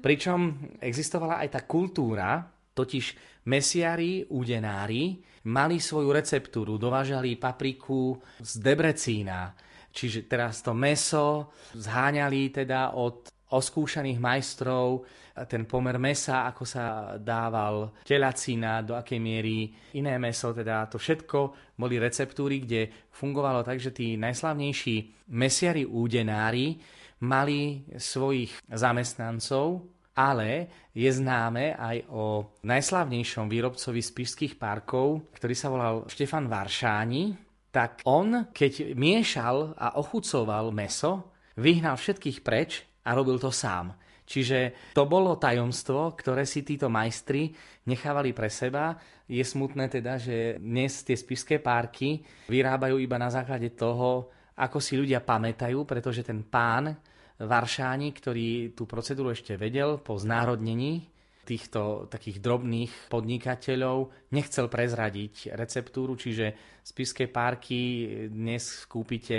[0.00, 0.40] Pričom
[0.80, 2.40] existovala aj tá kultúra,
[2.72, 3.04] totiž
[3.50, 5.18] mesiari, údenári
[5.50, 9.52] mali svoju receptúru, dovážali papriku z Debrecína,
[9.90, 15.04] čiže teraz to meso zháňali teda od oskúšaných majstrov
[15.46, 21.38] ten pomer mesa, ako sa dával telacina, do akej miery iné meso, teda to všetko
[21.78, 26.76] boli receptúry, kde fungovalo tak, že tí najslavnejší mesiari údenári
[27.24, 29.86] mali svojich zamestnancov,
[30.16, 37.38] ale je známe aj o najslavnejšom výrobcovi spišských parkov, ktorý sa volal Štefan Varšáni,
[37.70, 43.90] tak on, keď miešal a ochucoval meso, vyhnal všetkých preč a robil to sám.
[44.30, 47.50] Čiže to bolo tajomstvo, ktoré si títo majstri
[47.90, 48.94] nechávali pre seba.
[49.26, 54.94] Je smutné teda, že dnes tie spišské párky vyrábajú iba na základe toho, ako si
[54.94, 56.94] ľudia pamätajú, pretože ten pán
[57.42, 61.10] Varšáni, ktorý tú procedúru ešte vedel po znárodnení
[61.42, 69.38] týchto takých drobných podnikateľov, nechcel prezradiť receptúru, čiže spišské párky dnes kúpite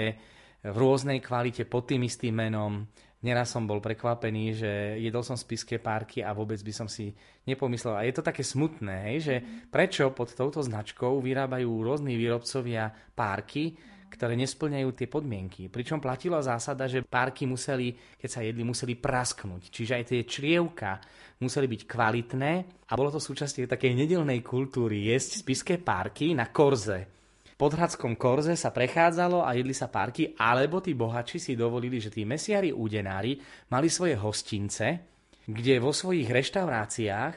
[0.66, 2.84] v rôznej kvalite pod tým istým menom,
[3.22, 7.14] Neraz som bol prekvapený, že jedol som spiské párky a vôbec by som si
[7.46, 7.94] nepomyslel.
[7.94, 9.36] A je to také smutné, hej, že
[9.70, 13.78] prečo pod touto značkou vyrábajú rôzni výrobcovia párky,
[14.10, 15.70] ktoré nesplňajú tie podmienky.
[15.70, 19.70] Pričom platila zásada, že párky museli, keď sa jedli, museli prasknúť.
[19.70, 20.98] Čiže aj tie črievka
[21.46, 22.52] museli byť kvalitné
[22.90, 27.21] a bolo to súčasťou takej nedelnej kultúry jesť spiské párky na korze
[27.62, 32.26] podhradskom korze sa prechádzalo a jedli sa parky, alebo tí bohači si dovolili, že tí
[32.26, 33.38] mesiari údenári
[33.70, 35.14] mali svoje hostince,
[35.46, 37.36] kde vo svojich reštauráciách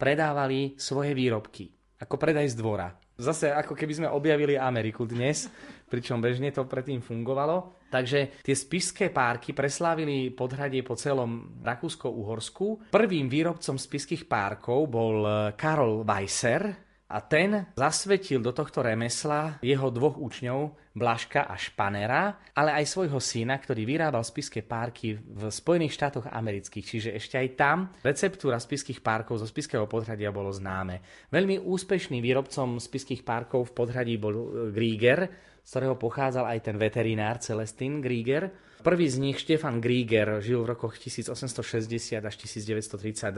[0.00, 1.68] predávali svoje výrobky,
[2.00, 2.88] ako predaj z dvora.
[3.20, 5.52] Zase ako keby sme objavili Ameriku dnes,
[5.90, 7.84] pričom bežne to predtým fungovalo.
[7.92, 12.88] Takže tie spiské párky preslávili podhradie po celom Rakúsko-Uhorsku.
[12.94, 20.18] Prvým výrobcom spiských párkov bol Karol Weisser, a ten zasvetil do tohto remesla jeho dvoch
[20.20, 26.26] učňov, Blaška a Španera, ale aj svojho syna, ktorý vyrábal spiské párky v Spojených štátoch
[26.28, 26.84] amerických.
[26.84, 31.00] Čiže ešte aj tam receptúra spiských párkov zo spiského podhradia bolo známe.
[31.30, 35.20] Veľmi úspešným výrobcom spiských párkov v podhradí bol e, Grieger,
[35.62, 40.70] z ktorého pochádzal aj ten veterinár Celestin Grieger, Prvý z nich, Štefan Grieger, žil v
[40.70, 43.34] rokoch 1860 až 1932,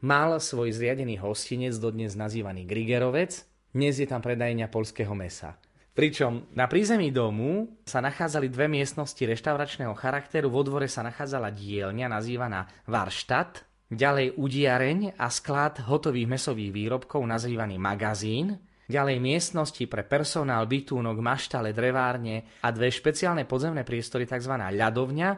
[0.00, 3.44] mal svoj zriadený hostinec, dodnes nazývaný Griegerovec.
[3.68, 5.60] Dnes je tam predajňa polského mesa.
[5.98, 12.06] Pričom na prízemí domu sa nachádzali dve miestnosti reštauračného charakteru, vo dvore sa nachádzala dielňa
[12.06, 20.64] nazývaná Varštat, ďalej udiareň a sklad hotových mesových výrobkov nazývaný magazín, Ďalej miestnosti pre personál,
[20.64, 24.56] bytúnok, maštale, drevárne a dve špeciálne podzemné priestory tzv.
[24.56, 25.30] ľadovňa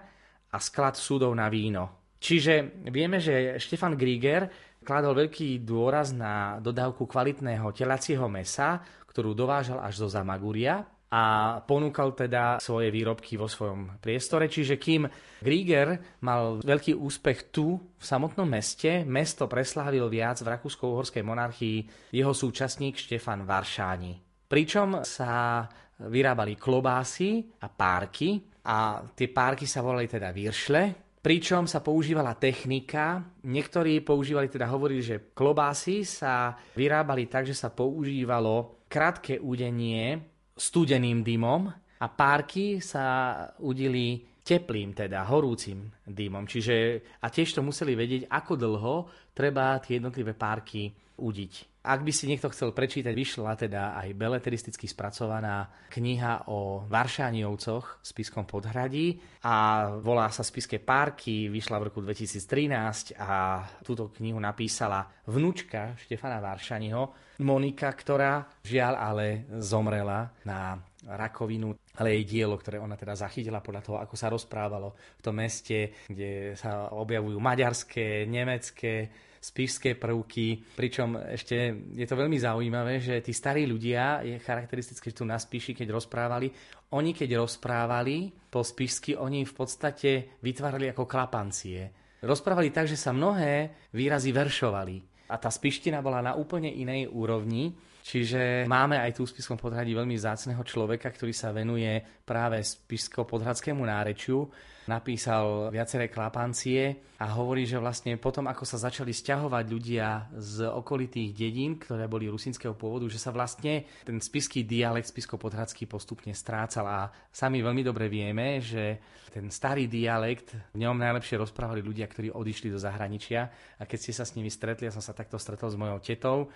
[0.55, 2.15] a sklad súdov na víno.
[2.23, 4.47] Čiže vieme, že Štefan Grieger
[4.87, 8.81] kladol veľký dôraz na dodávku kvalitného telacieho mesa,
[9.11, 14.47] ktorú dovážal až do Zamaguria, a ponúkal teda svoje výrobky vo svojom priestore.
[14.47, 15.11] Čiže kým
[15.43, 21.79] Grieger mal veľký úspech tu, v samotnom meste, mesto preslávil viac v Rakúsko-Uhorskej monarchii
[22.15, 24.47] jeho súčasník Štefan Varšáni.
[24.47, 25.67] Pričom sa
[25.99, 28.39] vyrábali klobásy a párky
[28.71, 30.83] a tie párky sa volali teda viršle,
[31.19, 33.19] pričom sa používala technika.
[33.51, 40.19] Niektorí používali, teda hovorili, že klobásy sa vyrábali tak, že sa používalo krátke údenie
[40.59, 41.71] studeným dymom
[42.03, 46.51] a párky sa udili teplým, teda horúcim dymom.
[46.51, 46.75] Čiže,
[47.23, 48.95] a tiež to museli vedieť, ako dlho
[49.31, 51.81] treba tie jednotlivé párky udiť.
[51.81, 58.11] Ak by si niekto chcel prečítať, vyšla teda aj beletristicky spracovaná kniha o Varšániovcoch s
[58.13, 65.09] Piskom Podhradí a volá sa Spiske párky, vyšla v roku 2013 a túto knihu napísala
[65.25, 69.27] vnúčka Štefana Varšaniho, Monika, ktorá žiaľ ale
[69.59, 70.77] zomrela na
[71.09, 75.41] rakovinu, ale jej dielo, ktoré ona teda zachytila podľa toho, ako sa rozprávalo v tom
[75.41, 79.09] meste, kde sa objavujú maďarské, nemecké,
[79.41, 81.57] spišské prvky, pričom ešte
[81.97, 85.97] je to veľmi zaujímavé, že tí starí ľudia, je charakteristické, že tu na Spiši, keď
[85.97, 86.53] rozprávali,
[86.93, 91.89] oni keď rozprávali po spišsky, oni v podstate vytvárali ako klapancie.
[92.21, 95.10] Rozprávali tak, že sa mnohé výrazy veršovali.
[95.31, 97.71] A tá spiština bola na úplne inej úrovni,
[98.01, 103.85] Čiže máme aj tu v Spiskom podhradí veľmi zácného človeka, ktorý sa venuje práve spisko-podhradskému
[103.85, 104.49] nárečiu
[104.91, 111.31] napísal viaceré klapancie a hovorí, že vlastne potom, ako sa začali stiahovať ľudia z okolitých
[111.31, 116.91] dedín, ktoré boli rusinského pôvodu, že sa vlastne ten spiský dialekt spisko-podhradský postupne strácal.
[116.91, 118.99] A sami veľmi dobre vieme, že
[119.31, 123.47] ten starý dialekt, v ňom najlepšie rozprávali ľudia, ktorí odišli do zahraničia.
[123.79, 126.51] A keď ste sa s nimi stretli, ja som sa takto stretol s mojou tetou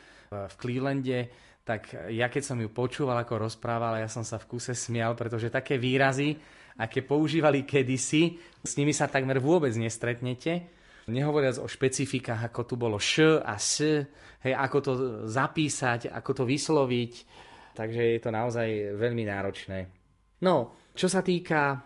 [0.51, 1.19] v Clevelande,
[1.65, 5.49] tak ja keď som ju počúval, ako rozprávala, ja som sa v kuse smial, pretože
[5.49, 6.37] také výrazy,
[6.77, 10.69] aké používali kedysi, s nimi sa takmer vôbec nestretnete.
[11.09, 13.81] Nehovoriac o špecifikách, ako tu bolo š a s,
[14.45, 14.93] hej, ako to
[15.29, 17.13] zapísať, ako to vysloviť.
[17.75, 18.69] Takže je to naozaj
[19.01, 19.89] veľmi náročné.
[20.45, 21.81] No, čo sa týka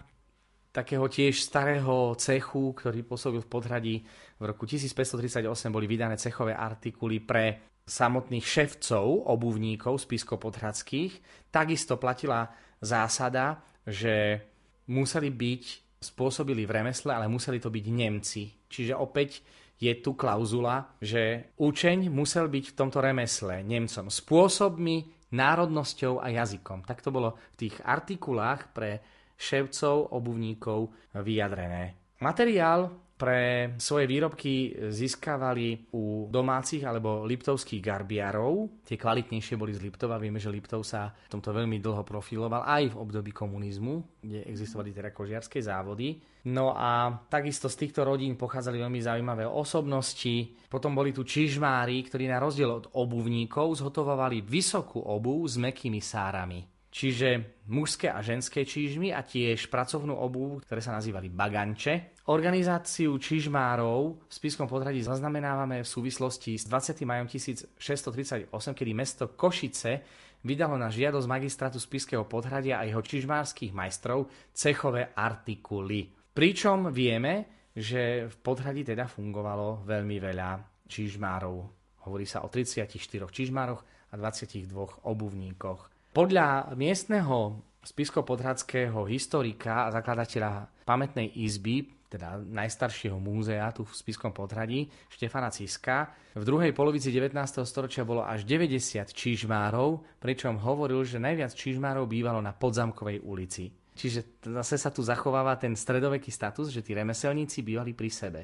[0.69, 3.97] takého tiež starého cechu, ktorý pôsobil v Podhradí,
[4.39, 5.43] v roku 1538
[5.75, 11.49] boli vydané cechové artikuly pre samotných ševcov, obuvníkov spiskopodhradských.
[11.49, 14.45] Takisto platila zásada, že
[14.93, 15.63] museli byť
[15.99, 18.43] spôsobili v remesle, ale museli to byť Nemci.
[18.69, 19.43] Čiže opäť
[19.81, 26.85] je tu klauzula, že učeň musel byť v tomto remesle Nemcom spôsobmi, národnosťou a jazykom.
[26.85, 29.01] Tak to bolo v tých artikulách pre
[29.39, 32.17] ševcov, obuvníkov vyjadrené.
[32.19, 38.87] Materiál pre svoje výrobky získavali u domácich alebo liptovských garbiarov.
[38.87, 40.23] Tie kvalitnejšie boli z Liptova.
[40.23, 44.95] Vieme, že Liptov sa v tomto veľmi dlho profiloval aj v období komunizmu, kde existovali
[44.95, 46.23] teda kožiarské závody.
[46.47, 50.55] No a takisto z týchto rodín pochádzali veľmi zaujímavé osobnosti.
[50.71, 56.63] Potom boli tu čižmári, ktorí na rozdiel od obuvníkov zhotovovali vysokú obu s mekými sárami.
[56.89, 62.17] Čiže mužské a ženské čížmy a tiež pracovnú obu, ktoré sa nazývali baganče.
[62.29, 67.09] Organizáciu čižmárov v Spiskom podhradí zaznamenávame v súvislosti s 20.
[67.09, 70.05] majom 1638, kedy mesto Košice
[70.45, 76.13] vydalo na žiadosť magistrátu Spiského podhradia a jeho čižmárskych majstrov cechové artikuly.
[76.37, 81.57] Pričom vieme, že v podhradí teda fungovalo veľmi veľa čižmárov.
[82.05, 82.93] Hovorí sa o 34
[83.25, 83.81] čižmároch
[84.13, 84.69] a 22
[85.09, 86.13] obuvníkoch.
[86.13, 94.89] Podľa miestneho spisko-podhradského historika a zakladateľa pamätnej izby teda najstaršieho múzea tu v Spiskom podhradí,
[95.13, 96.09] Štefana Ciska.
[96.33, 97.37] V druhej polovici 19.
[97.69, 103.69] storočia bolo až 90 čižmárov, pričom hovoril, že najviac čižmárov bývalo na Podzamkovej ulici.
[103.93, 108.41] Čiže zase sa tu zachováva ten stredoveký status, že tí remeselníci bývali pri sebe.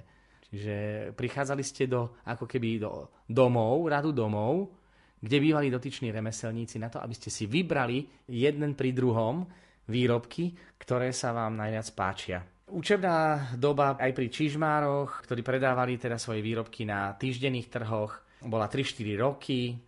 [0.51, 0.75] Čiže
[1.17, 4.77] prichádzali ste do, ako keby do domov, radu domov,
[5.25, 9.49] kde bývali dotyční remeselníci na to, aby ste si vybrali jeden pri druhom
[9.89, 12.39] výrobky, ktoré sa vám najviac páčia.
[12.75, 19.15] Učebná doba aj pri čižmároch, ktorí predávali teda svoje výrobky na týždenných trhoch, bola 3-4
[19.15, 19.79] roky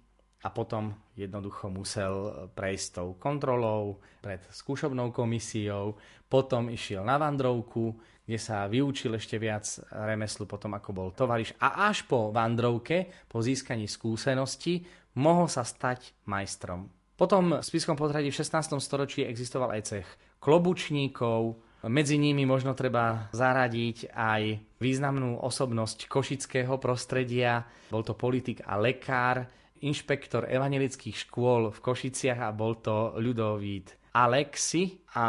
[0.47, 5.99] a potom jednoducho musel prejsť tou kontrolou pred skúšobnou komisiou,
[6.31, 11.91] potom išiel na vandrovku, kde sa vyučil ešte viac remeslu potom ako bol tovariš a
[11.91, 14.87] až po vandrovke, po získaní skúsenosti,
[15.19, 16.87] mohol sa stať majstrom.
[17.19, 18.79] Potom v Spiskom podhradí v 16.
[18.79, 20.09] storočí existoval aj cech
[20.39, 24.43] klobučníkov, medzi nimi možno treba zaradiť aj
[24.81, 27.65] významnú osobnosť košického prostredia.
[27.93, 29.45] Bol to politik a lekár,
[29.85, 35.25] inšpektor evangelických škôl v Košiciach a bol to ľudovít Alexi a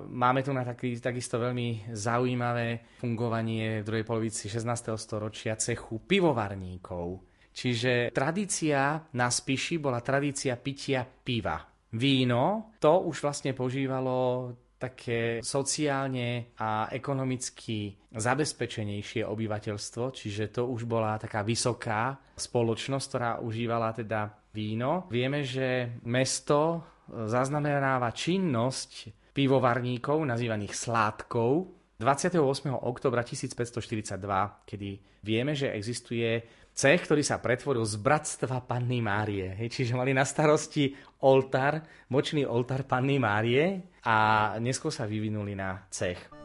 [0.00, 4.96] máme tu na taký, takisto veľmi zaujímavé fungovanie v druhej polovici 16.
[4.96, 7.28] storočia cechu pivovarníkov.
[7.52, 11.60] Čiže tradícia na Spiši bola tradícia pitia piva.
[11.92, 14.48] Víno, to už vlastne požívalo
[14.80, 23.92] také sociálne a ekonomicky zabezpečenejšie obyvateľstvo, čiže to už bola taká vysoká spoločnosť, ktorá užívala
[23.92, 25.04] teda víno.
[25.12, 32.40] Vieme, že mesto zaznamenáva činnosť pivovarníkov, nazývaných sládkov, 28.
[32.72, 34.16] oktobra 1542,
[34.64, 36.40] kedy vieme, že existuje
[36.72, 39.52] cech, ktorý sa pretvoril z bratstva Panny Márie.
[39.52, 45.84] Hej, čiže mali na starosti oltár, močný oltár Panny Márie a neskôr sa vyvinuli na
[45.92, 46.39] cech.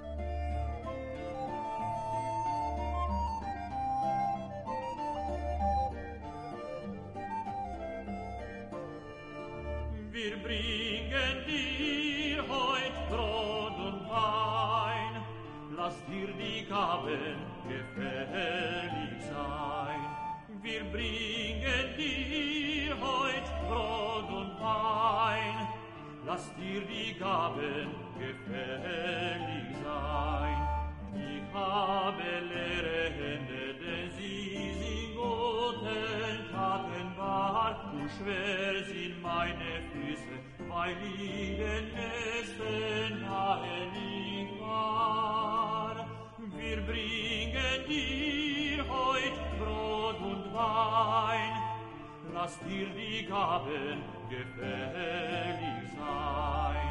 [52.46, 56.88] dass dir die Gaben gefällig sein.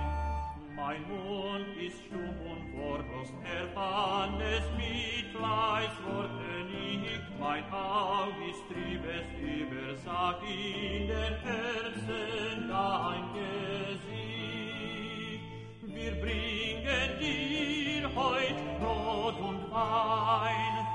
[0.75, 7.23] Mein Mund ist stumm und wortlos, erbarm es mit Fleißworten nicht.
[7.39, 14.35] Mein Auge ist trübes, übersagt in den Herzen dein Gesicht.
[15.83, 20.87] Wir bringen dir heut Brot und Wein,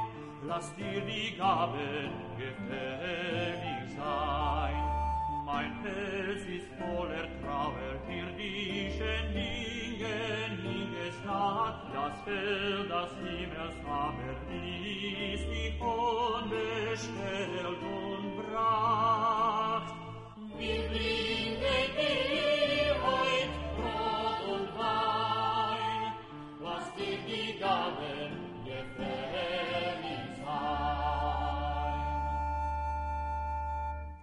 [0.46, 4.84] lass dir die Gaben gefällig sein.
[5.46, 15.82] Mein Herz ist voller Trauer, irdischen Dingen hingestatt, das Feld, das Himmels aber ließ dich
[15.82, 19.94] unbestellt und bracht.
[20.58, 20.90] Wir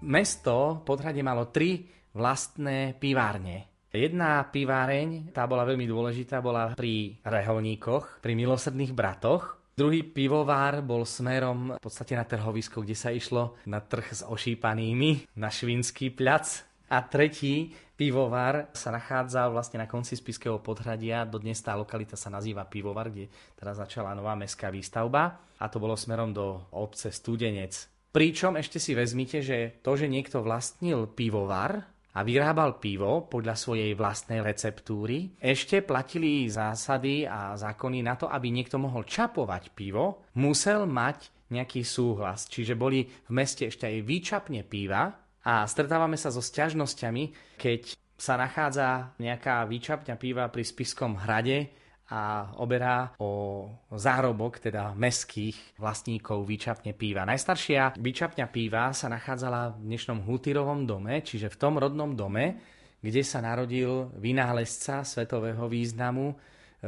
[0.07, 1.83] Mesto Podhradie malo tri
[2.15, 3.67] vlastné pivárne.
[3.91, 9.59] Jedna piváreň, tá bola veľmi dôležitá, bola pri reholníkoch, pri milosrdných bratoch.
[9.75, 15.35] Druhý pivovár bol smerom v podstate na trhovisko, kde sa išlo na trh s ošípanými,
[15.43, 16.63] na Švinský plac.
[16.87, 21.27] A tretí pivovar sa nachádza vlastne na konci Spiského podhradia.
[21.27, 23.27] Dodnes tá lokalita sa nazýva Pivovar, kde
[23.59, 25.51] teraz začala nová mestská výstavba.
[25.59, 27.96] A to bolo smerom do obce Studenec.
[28.17, 31.85] Pričom ešte si vezmite, že to, že niekto vlastnil pivovar
[32.17, 38.49] a vyrábal pivo podľa svojej vlastnej receptúry, ešte platili zásady a zákony na to, aby
[38.49, 42.49] niekto mohol čapovať pivo, musel mať nejaký súhlas.
[42.49, 45.13] Čiže boli v meste ešte aj výčapne piva
[45.45, 51.69] a stretávame sa so sťažnosťami, keď sa nachádza nejaká výčapňa piva pri Spiskom hrade,
[52.07, 57.27] a oberá o zárobok, teda meských vlastníkov výčapne píva.
[57.27, 62.63] Najstaršia výčapňa píva sa nachádzala v dnešnom Hutyrovom dome, čiže v tom rodnom dome,
[63.03, 66.31] kde sa narodil vynálezca svetového významu,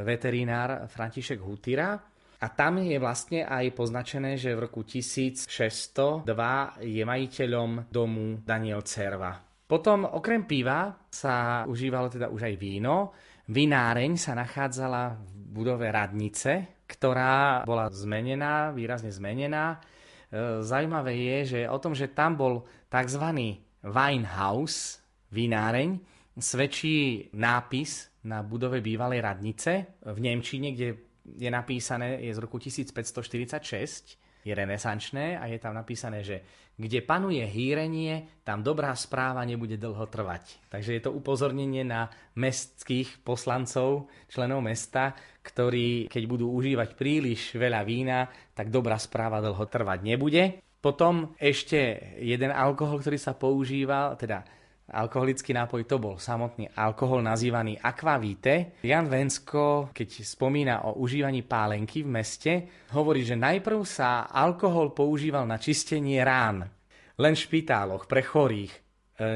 [0.07, 1.99] veterinár František Hutyra.
[2.39, 6.23] A tam je vlastne aj poznačené, že v roku 1602
[6.87, 9.35] je majiteľom domu Daniel Cerva.
[9.69, 13.13] Potom okrem piva sa užívalo teda už aj víno,
[13.49, 19.81] Vináreň sa nachádzala v budove Radnice, ktorá bola zmenená, výrazne zmenená.
[20.29, 23.25] E, zaujímavé je, že o tom, že tam bol tzv.
[23.81, 25.01] winehouse,
[25.33, 25.97] vináreň,
[26.37, 30.89] svedčí nápis na budove bývalej radnice v Nemčine, kde
[31.25, 36.43] je napísané, je z roku 1546 je renesančné a je tam napísané, že
[36.79, 40.63] kde panuje hýrenie, tam dobrá správa nebude dlho trvať.
[40.71, 42.07] Takže je to upozornenie na
[42.39, 45.11] mestských poslancov, členov mesta,
[45.43, 50.63] ktorí keď budú užívať príliš veľa vína, tak dobrá správa dlho trvať nebude.
[50.79, 54.47] Potom ešte jeden alkohol, ktorý sa používal, teda
[54.89, 58.81] alkoholický nápoj to bol samotný alkohol nazývaný akvavite.
[58.81, 62.53] Jan Vensko, keď spomína o užívaní pálenky v meste,
[62.97, 66.65] hovorí, že najprv sa alkohol používal na čistenie rán,
[67.21, 68.73] len v špitáloch pre chorých.
[68.73, 68.81] E,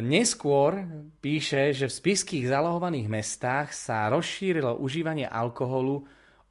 [0.00, 0.88] neskôr
[1.20, 6.00] píše, že v spiských zalohovaných mestách sa rozšírilo užívanie alkoholu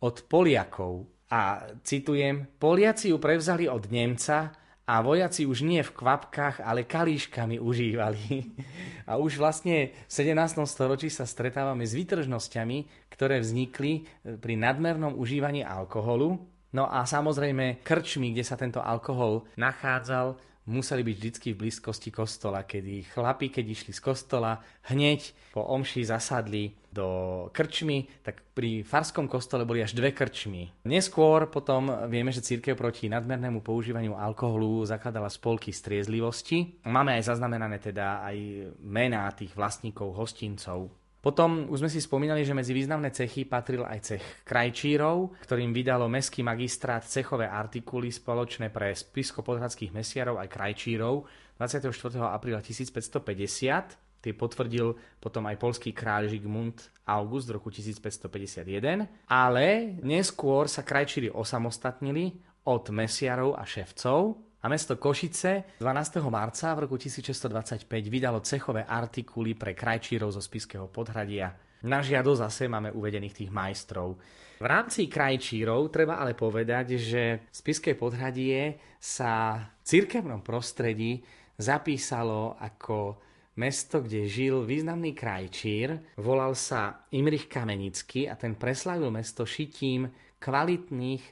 [0.02, 1.10] od Poliakov.
[1.32, 7.62] A citujem, Poliaci ju prevzali od Nemca a vojaci už nie v kvapkách, ale kalíškami
[7.62, 8.50] užívali.
[9.12, 10.62] A už vlastne v 17.
[10.64, 16.40] storočí sa stretávame s výtržnosťami, ktoré vznikli e, pri nadmernom užívaní alkoholu.
[16.72, 20.40] No a samozrejme krčmy, kde sa tento alkohol nachádzal,
[20.72, 26.08] museli byť vždy v blízkosti kostola, kedy chlapi, keď išli z kostola, hneď po omši
[26.08, 30.72] zasadli do krčmy, tak pri farskom kostole boli až dve krčmy.
[30.88, 36.80] Neskôr potom vieme, že církev proti nadmernému používaniu alkoholu zakladala spolky striezlivosti.
[36.88, 38.38] Máme aj zaznamenané teda aj
[38.84, 41.01] mená tých vlastníkov hostincov.
[41.22, 46.10] Potom už sme si spomínali, že medzi významné cechy patril aj cech krajčírov, ktorým vydalo
[46.10, 51.30] mestský magistrát cechové artikuly spoločné pre spisko podhradských mesiarov aj krajčírov.
[51.62, 51.94] 24.
[52.26, 60.70] apríla 1550 Tie potvrdil potom aj polský kráľ Žigmund August v roku 1551, ale neskôr
[60.70, 62.38] sa krajčíri osamostatnili
[62.70, 66.22] od mesiarov a ševcov a mesto Košice 12.
[66.30, 71.50] marca v roku 1625 vydalo cechové artikuly pre krajčírov zo Spiského podhradia.
[71.82, 74.22] Na žiado zase máme uvedených tých majstrov.
[74.62, 81.26] V rámci krajčírov treba ale povedať, že Spiské podhradie sa v cirkevnom prostredí
[81.58, 83.18] zapísalo ako
[83.58, 90.06] mesto, kde žil významný krajčír, volal sa Imrich Kamenický a ten preslavil mesto šitím
[90.38, 91.24] kvalitných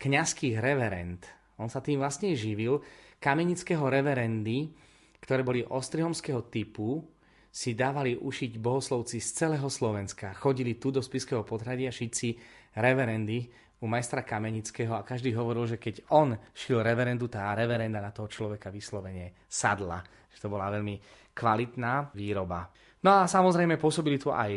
[0.00, 1.37] kňazských reverend.
[1.58, 2.80] On sa tým vlastne živil.
[3.18, 4.70] Kamenického reverendy,
[5.18, 7.02] ktoré boli ostrihomského typu,
[7.50, 10.36] si dávali ušiť bohoslovci z celého Slovenska.
[10.38, 12.12] Chodili tu do Spiského podhradia šiť
[12.78, 13.50] reverendy
[13.82, 18.30] u majstra Kamenického a každý hovoril, že keď on šil reverendu, tá reverenda na toho
[18.30, 20.02] človeka vyslovene sadla.
[20.30, 20.94] Že to bola veľmi
[21.34, 22.70] kvalitná výroba.
[23.02, 24.50] No a samozrejme pôsobili tu aj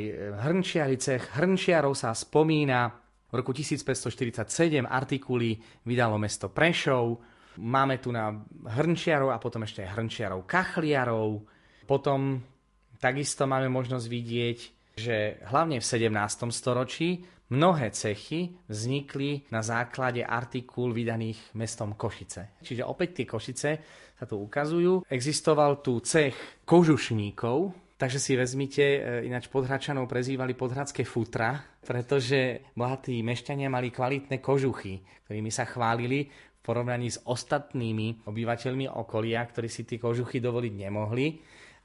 [0.45, 0.97] hrnčiari.
[1.38, 3.01] Hrnčiarov sa spomína
[3.32, 5.55] v roku 1547 artikuly
[5.88, 7.17] vydalo mesto Prešov.
[7.63, 8.32] Máme tu na
[8.67, 11.47] hrnčiarov a potom ešte aj hrnčiarov kachliarov.
[11.88, 12.43] Potom
[12.99, 14.59] takisto máme možnosť vidieť,
[14.99, 15.15] že
[15.47, 16.11] hlavne v 17.
[16.51, 22.59] storočí mnohé cechy vznikli na základe artikul vydaných mestom Košice.
[22.63, 23.71] Čiže opäť tie Košice
[24.15, 25.03] sa tu ukazujú.
[25.09, 28.99] Existoval tu cech kožušníkov, takže si vezmite, e,
[29.30, 36.60] ináč podhračanov prezývali podhradské futra, pretože bohatí mešťania mali kvalitné kožuchy, ktorými sa chválili v
[36.66, 41.38] porovnaní s ostatnými obyvateľmi okolia, ktorí si tie kožuchy dovoliť nemohli.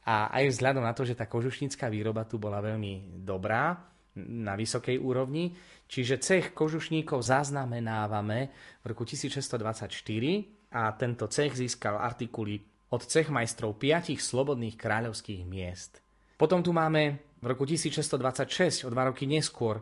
[0.08, 3.76] A aj vzhľadom na to, že tá kožušnícká výroba tu bola veľmi dobrá,
[4.16, 5.52] na vysokej úrovni,
[5.84, 8.48] čiže cech kožušníkov zaznamenávame
[8.80, 9.92] v roku 1624
[10.72, 12.64] a tento cech získal artikuly
[12.96, 16.05] od cech majstrov piatich slobodných kráľovských miest.
[16.36, 19.80] Potom tu máme v roku 1626, o dva roky neskôr,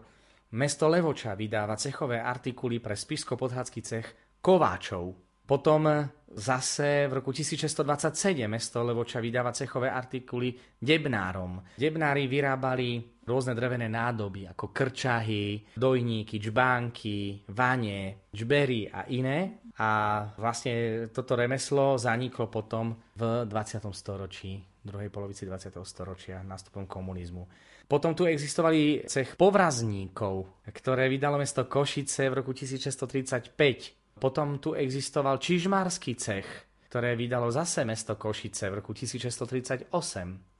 [0.54, 4.06] mesto Levoča vydáva cechové artikuly pre spisko-podhadský cech
[4.38, 5.18] Kováčov.
[5.44, 5.84] Potom
[6.30, 11.60] zase v roku 1627 mesto Levoča vydáva cechové artikuly debnárom.
[11.76, 19.60] Debnári vyrábali rôzne drevené nádoby ako krčahy, dojníky, čbánky, vane, čbery a iné.
[19.74, 23.84] A vlastne toto remeslo zaniklo potom v 20.
[23.90, 25.72] storočí, druhej polovici 20.
[25.82, 27.48] storočia, nástupom komunizmu.
[27.88, 33.56] Potom tu existovali cech povrazníkov, ktoré vydalo mesto Košice v roku 1635.
[34.20, 36.46] Potom tu existoval čižmársky cech,
[36.92, 39.90] ktoré vydalo zase mesto Košice v roku 1638.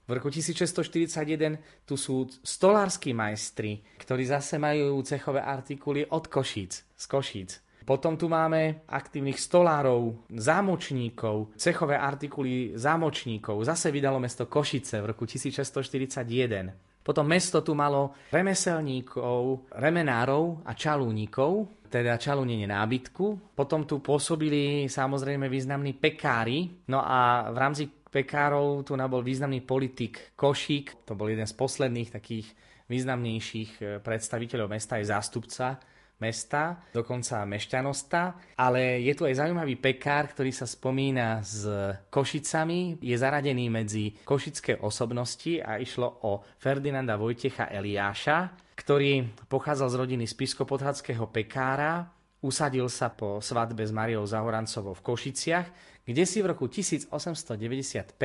[0.04, 7.04] V roku 1641 tu sú stolársky majstri, ktorí zase majú cechové artikuly od Košíc, z
[7.08, 7.64] Košíc.
[7.84, 13.60] Potom tu máme aktívnych stolárov, zámočníkov, cechové artikuly zámočníkov.
[13.60, 17.04] Zase vydalo mesto Košice v roku 1641.
[17.04, 23.52] Potom mesto tu malo remeselníkov, remenárov a čalúnikov, teda čalúnenie nábytku.
[23.52, 26.88] Potom tu pôsobili samozrejme významní pekári.
[26.88, 32.08] No a v rámci pekárov tu nabol významný politik Košík, to bol jeden z posledných
[32.08, 32.48] takých
[32.88, 35.76] významnejších eh, predstaviteľov mesta, aj zástupca
[36.22, 41.66] mesta, dokonca mešťanosta, ale je tu aj zaujímavý pekár, ktorý sa spomína s
[42.10, 49.96] Košicami, je zaradený medzi košické osobnosti a išlo o Ferdinanda Vojtecha Eliáša, ktorý pochádzal z
[49.98, 52.10] rodiny spiskopodhadského pekára,
[52.44, 55.68] usadil sa po svadbe s Mariou Zahorancovou v Košiciach,
[56.04, 58.20] kde si v roku 1895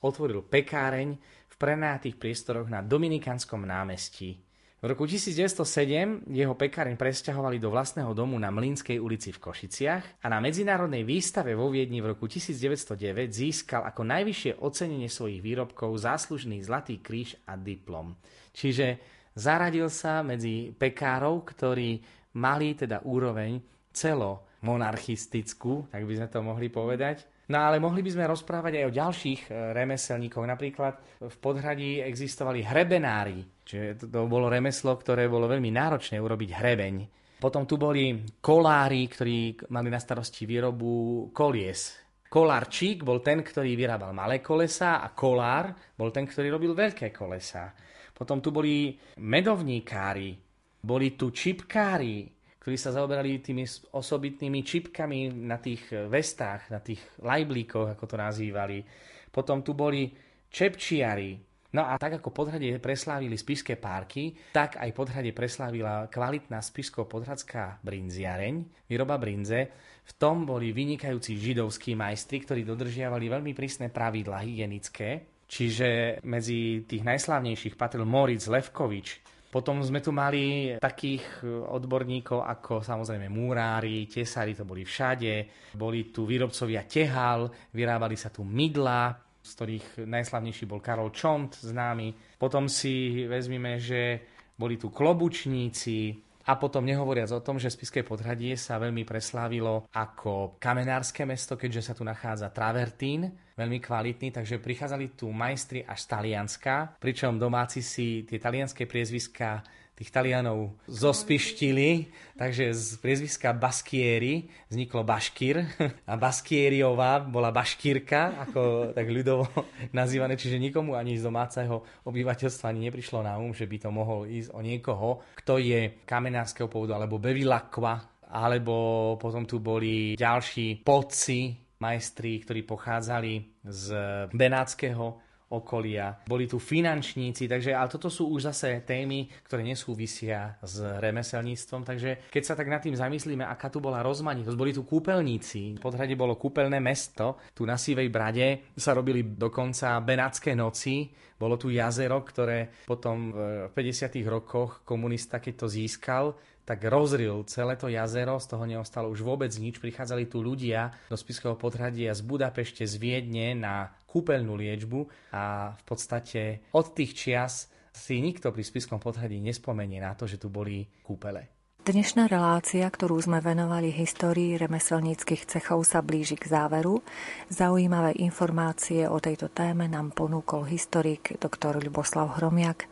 [0.00, 1.08] otvoril pekáreň
[1.48, 4.47] v prenajatých priestoroch na Dominikánskom námestí.
[4.78, 10.26] V roku 1907 jeho pekáreň presťahovali do vlastného domu na Mlínskej ulici v Košiciach a
[10.30, 12.94] na medzinárodnej výstave vo Viedni v roku 1909
[13.26, 18.14] získal ako najvyššie ocenenie svojich výrobkov záslužný Zlatý kríž a diplom.
[18.54, 19.02] Čiže
[19.34, 21.98] zaradil sa medzi pekárov, ktorí
[22.38, 23.58] mali teda úroveň
[23.90, 28.84] celo monarchistickú, tak by sme to mohli povedať, No ale mohli by sme rozprávať aj
[28.84, 30.44] o ďalších e, remeselníkoch.
[30.44, 36.96] Napríklad v podhradí existovali hrebenári, čiže to bolo remeslo, ktoré bolo veľmi náročné urobiť hrebeň.
[37.36, 42.08] Potom tu boli kolári, ktorí mali na starosti výrobu kolies.
[42.28, 47.72] Kolárčík bol ten, ktorý vyrábal malé kolesa a kolár bol ten, ktorý robil veľké kolesa.
[48.12, 50.34] Potom tu boli medovníkári,
[50.82, 52.26] boli tu čipkári,
[52.58, 53.64] ktorí sa zaoberali tými
[53.94, 58.82] osobitnými čipkami na tých vestách, na tých lajblíkoch, ako to nazývali.
[59.30, 60.10] Potom tu boli
[60.50, 67.84] čepčiari, No a tak ako Podhradie preslávili spišské párky, tak aj Podhradie preslávila kvalitná spišsko-podhradská
[67.84, 69.68] brinziareň, výroba brinze.
[70.08, 75.44] V tom boli vynikajúci židovskí majstri, ktorí dodržiavali veľmi prísne pravidlá hygienické.
[75.44, 81.40] Čiže medzi tých najslávnejších patril Moritz Levkovič, potom sme tu mali takých
[81.72, 85.48] odborníkov ako samozrejme múrári, tesári, to boli všade.
[85.72, 92.36] Boli tu výrobcovia tehal, vyrábali sa tu mydla, z ktorých najslavnejší bol Karol Čont známy.
[92.36, 94.20] Potom si vezmime, že
[94.60, 100.56] boli tu klobučníci, a potom nehovoriac o tom, že Spiské podhradie sa veľmi preslávilo ako
[100.56, 106.08] kamenárske mesto, keďže sa tu nachádza travertín, veľmi kvalitný, takže prichádzali tu majstri až z
[106.08, 109.60] Talianska, pričom domáci si tie talianské priezviská
[109.98, 112.06] tých Talianov zospištili,
[112.38, 115.66] takže z priezviska Baskieri vzniklo Baškír.
[116.06, 119.50] A Baskieriová bola Baškírka, ako tak ľudovo
[119.98, 124.22] nazývané, čiže nikomu ani z domáceho obyvateľstva ani neprišlo na um, že by to mohol
[124.22, 131.58] ísť o niekoho, kto je kamenárskeho pôvodu, alebo Bevilakva, alebo potom tu boli ďalší podci,
[131.82, 133.84] majstri, ktorí pochádzali z
[134.30, 136.20] Benátskeho okolia.
[136.28, 142.28] Boli tu finančníci, takže ale toto sú už zase témy, ktoré nesúvisia s remeselníctvom, takže
[142.28, 146.12] keď sa tak nad tým zamyslíme, aká tu bola rozmanitosť, boli tu kúpeľníci, v Podhrade
[146.14, 152.20] bolo kúpeľné mesto, tu na Sivej Brade sa robili dokonca benátske noci, bolo tu jazero,
[152.26, 153.38] ktoré potom v
[153.70, 154.10] 50.
[154.26, 156.24] rokoch komunista, keď to získal,
[156.68, 159.80] tak rozril celé to jazero, z toho neostalo už vôbec nič.
[159.80, 165.82] Prichádzali tu ľudia do Spiského podhradia z Budapešte, z Viedne na kúpeľnú liečbu a v
[165.88, 170.84] podstate od tých čias si nikto pri Spiskom podhradí nespomenie na to, že tu boli
[171.00, 171.56] kúpele.
[171.88, 177.00] Dnešná relácia, ktorú sme venovali histórii remeselníckých cechov, sa blíži k záveru.
[177.48, 181.80] Zaujímavé informácie o tejto téme nám ponúkol historik dr.
[181.80, 182.84] Ľuboslav Hromiak.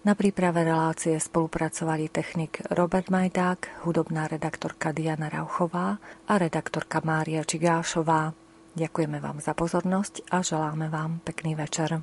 [0.00, 8.32] Na príprave relácie spolupracovali technik Robert Majdák, hudobná redaktorka Diana Rauchová a redaktorka Mária Čigášová.
[8.80, 12.00] Ďakujeme vám za pozornosť a želáme vám pekný večer.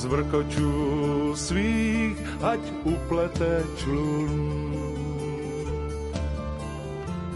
[0.00, 4.32] Z vrkočů svých, ať uplete člun.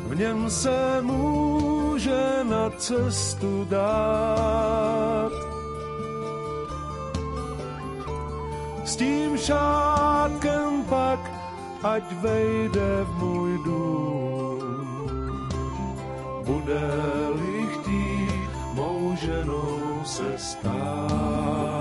[0.09, 5.33] V něm se může na cestu dát.
[8.85, 11.21] S tím šátkem pak,
[11.83, 14.61] ať vejde v můj dům.
[16.45, 19.45] Bude-li chtít, může
[20.05, 21.74] se stát.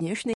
[0.00, 0.28] внешней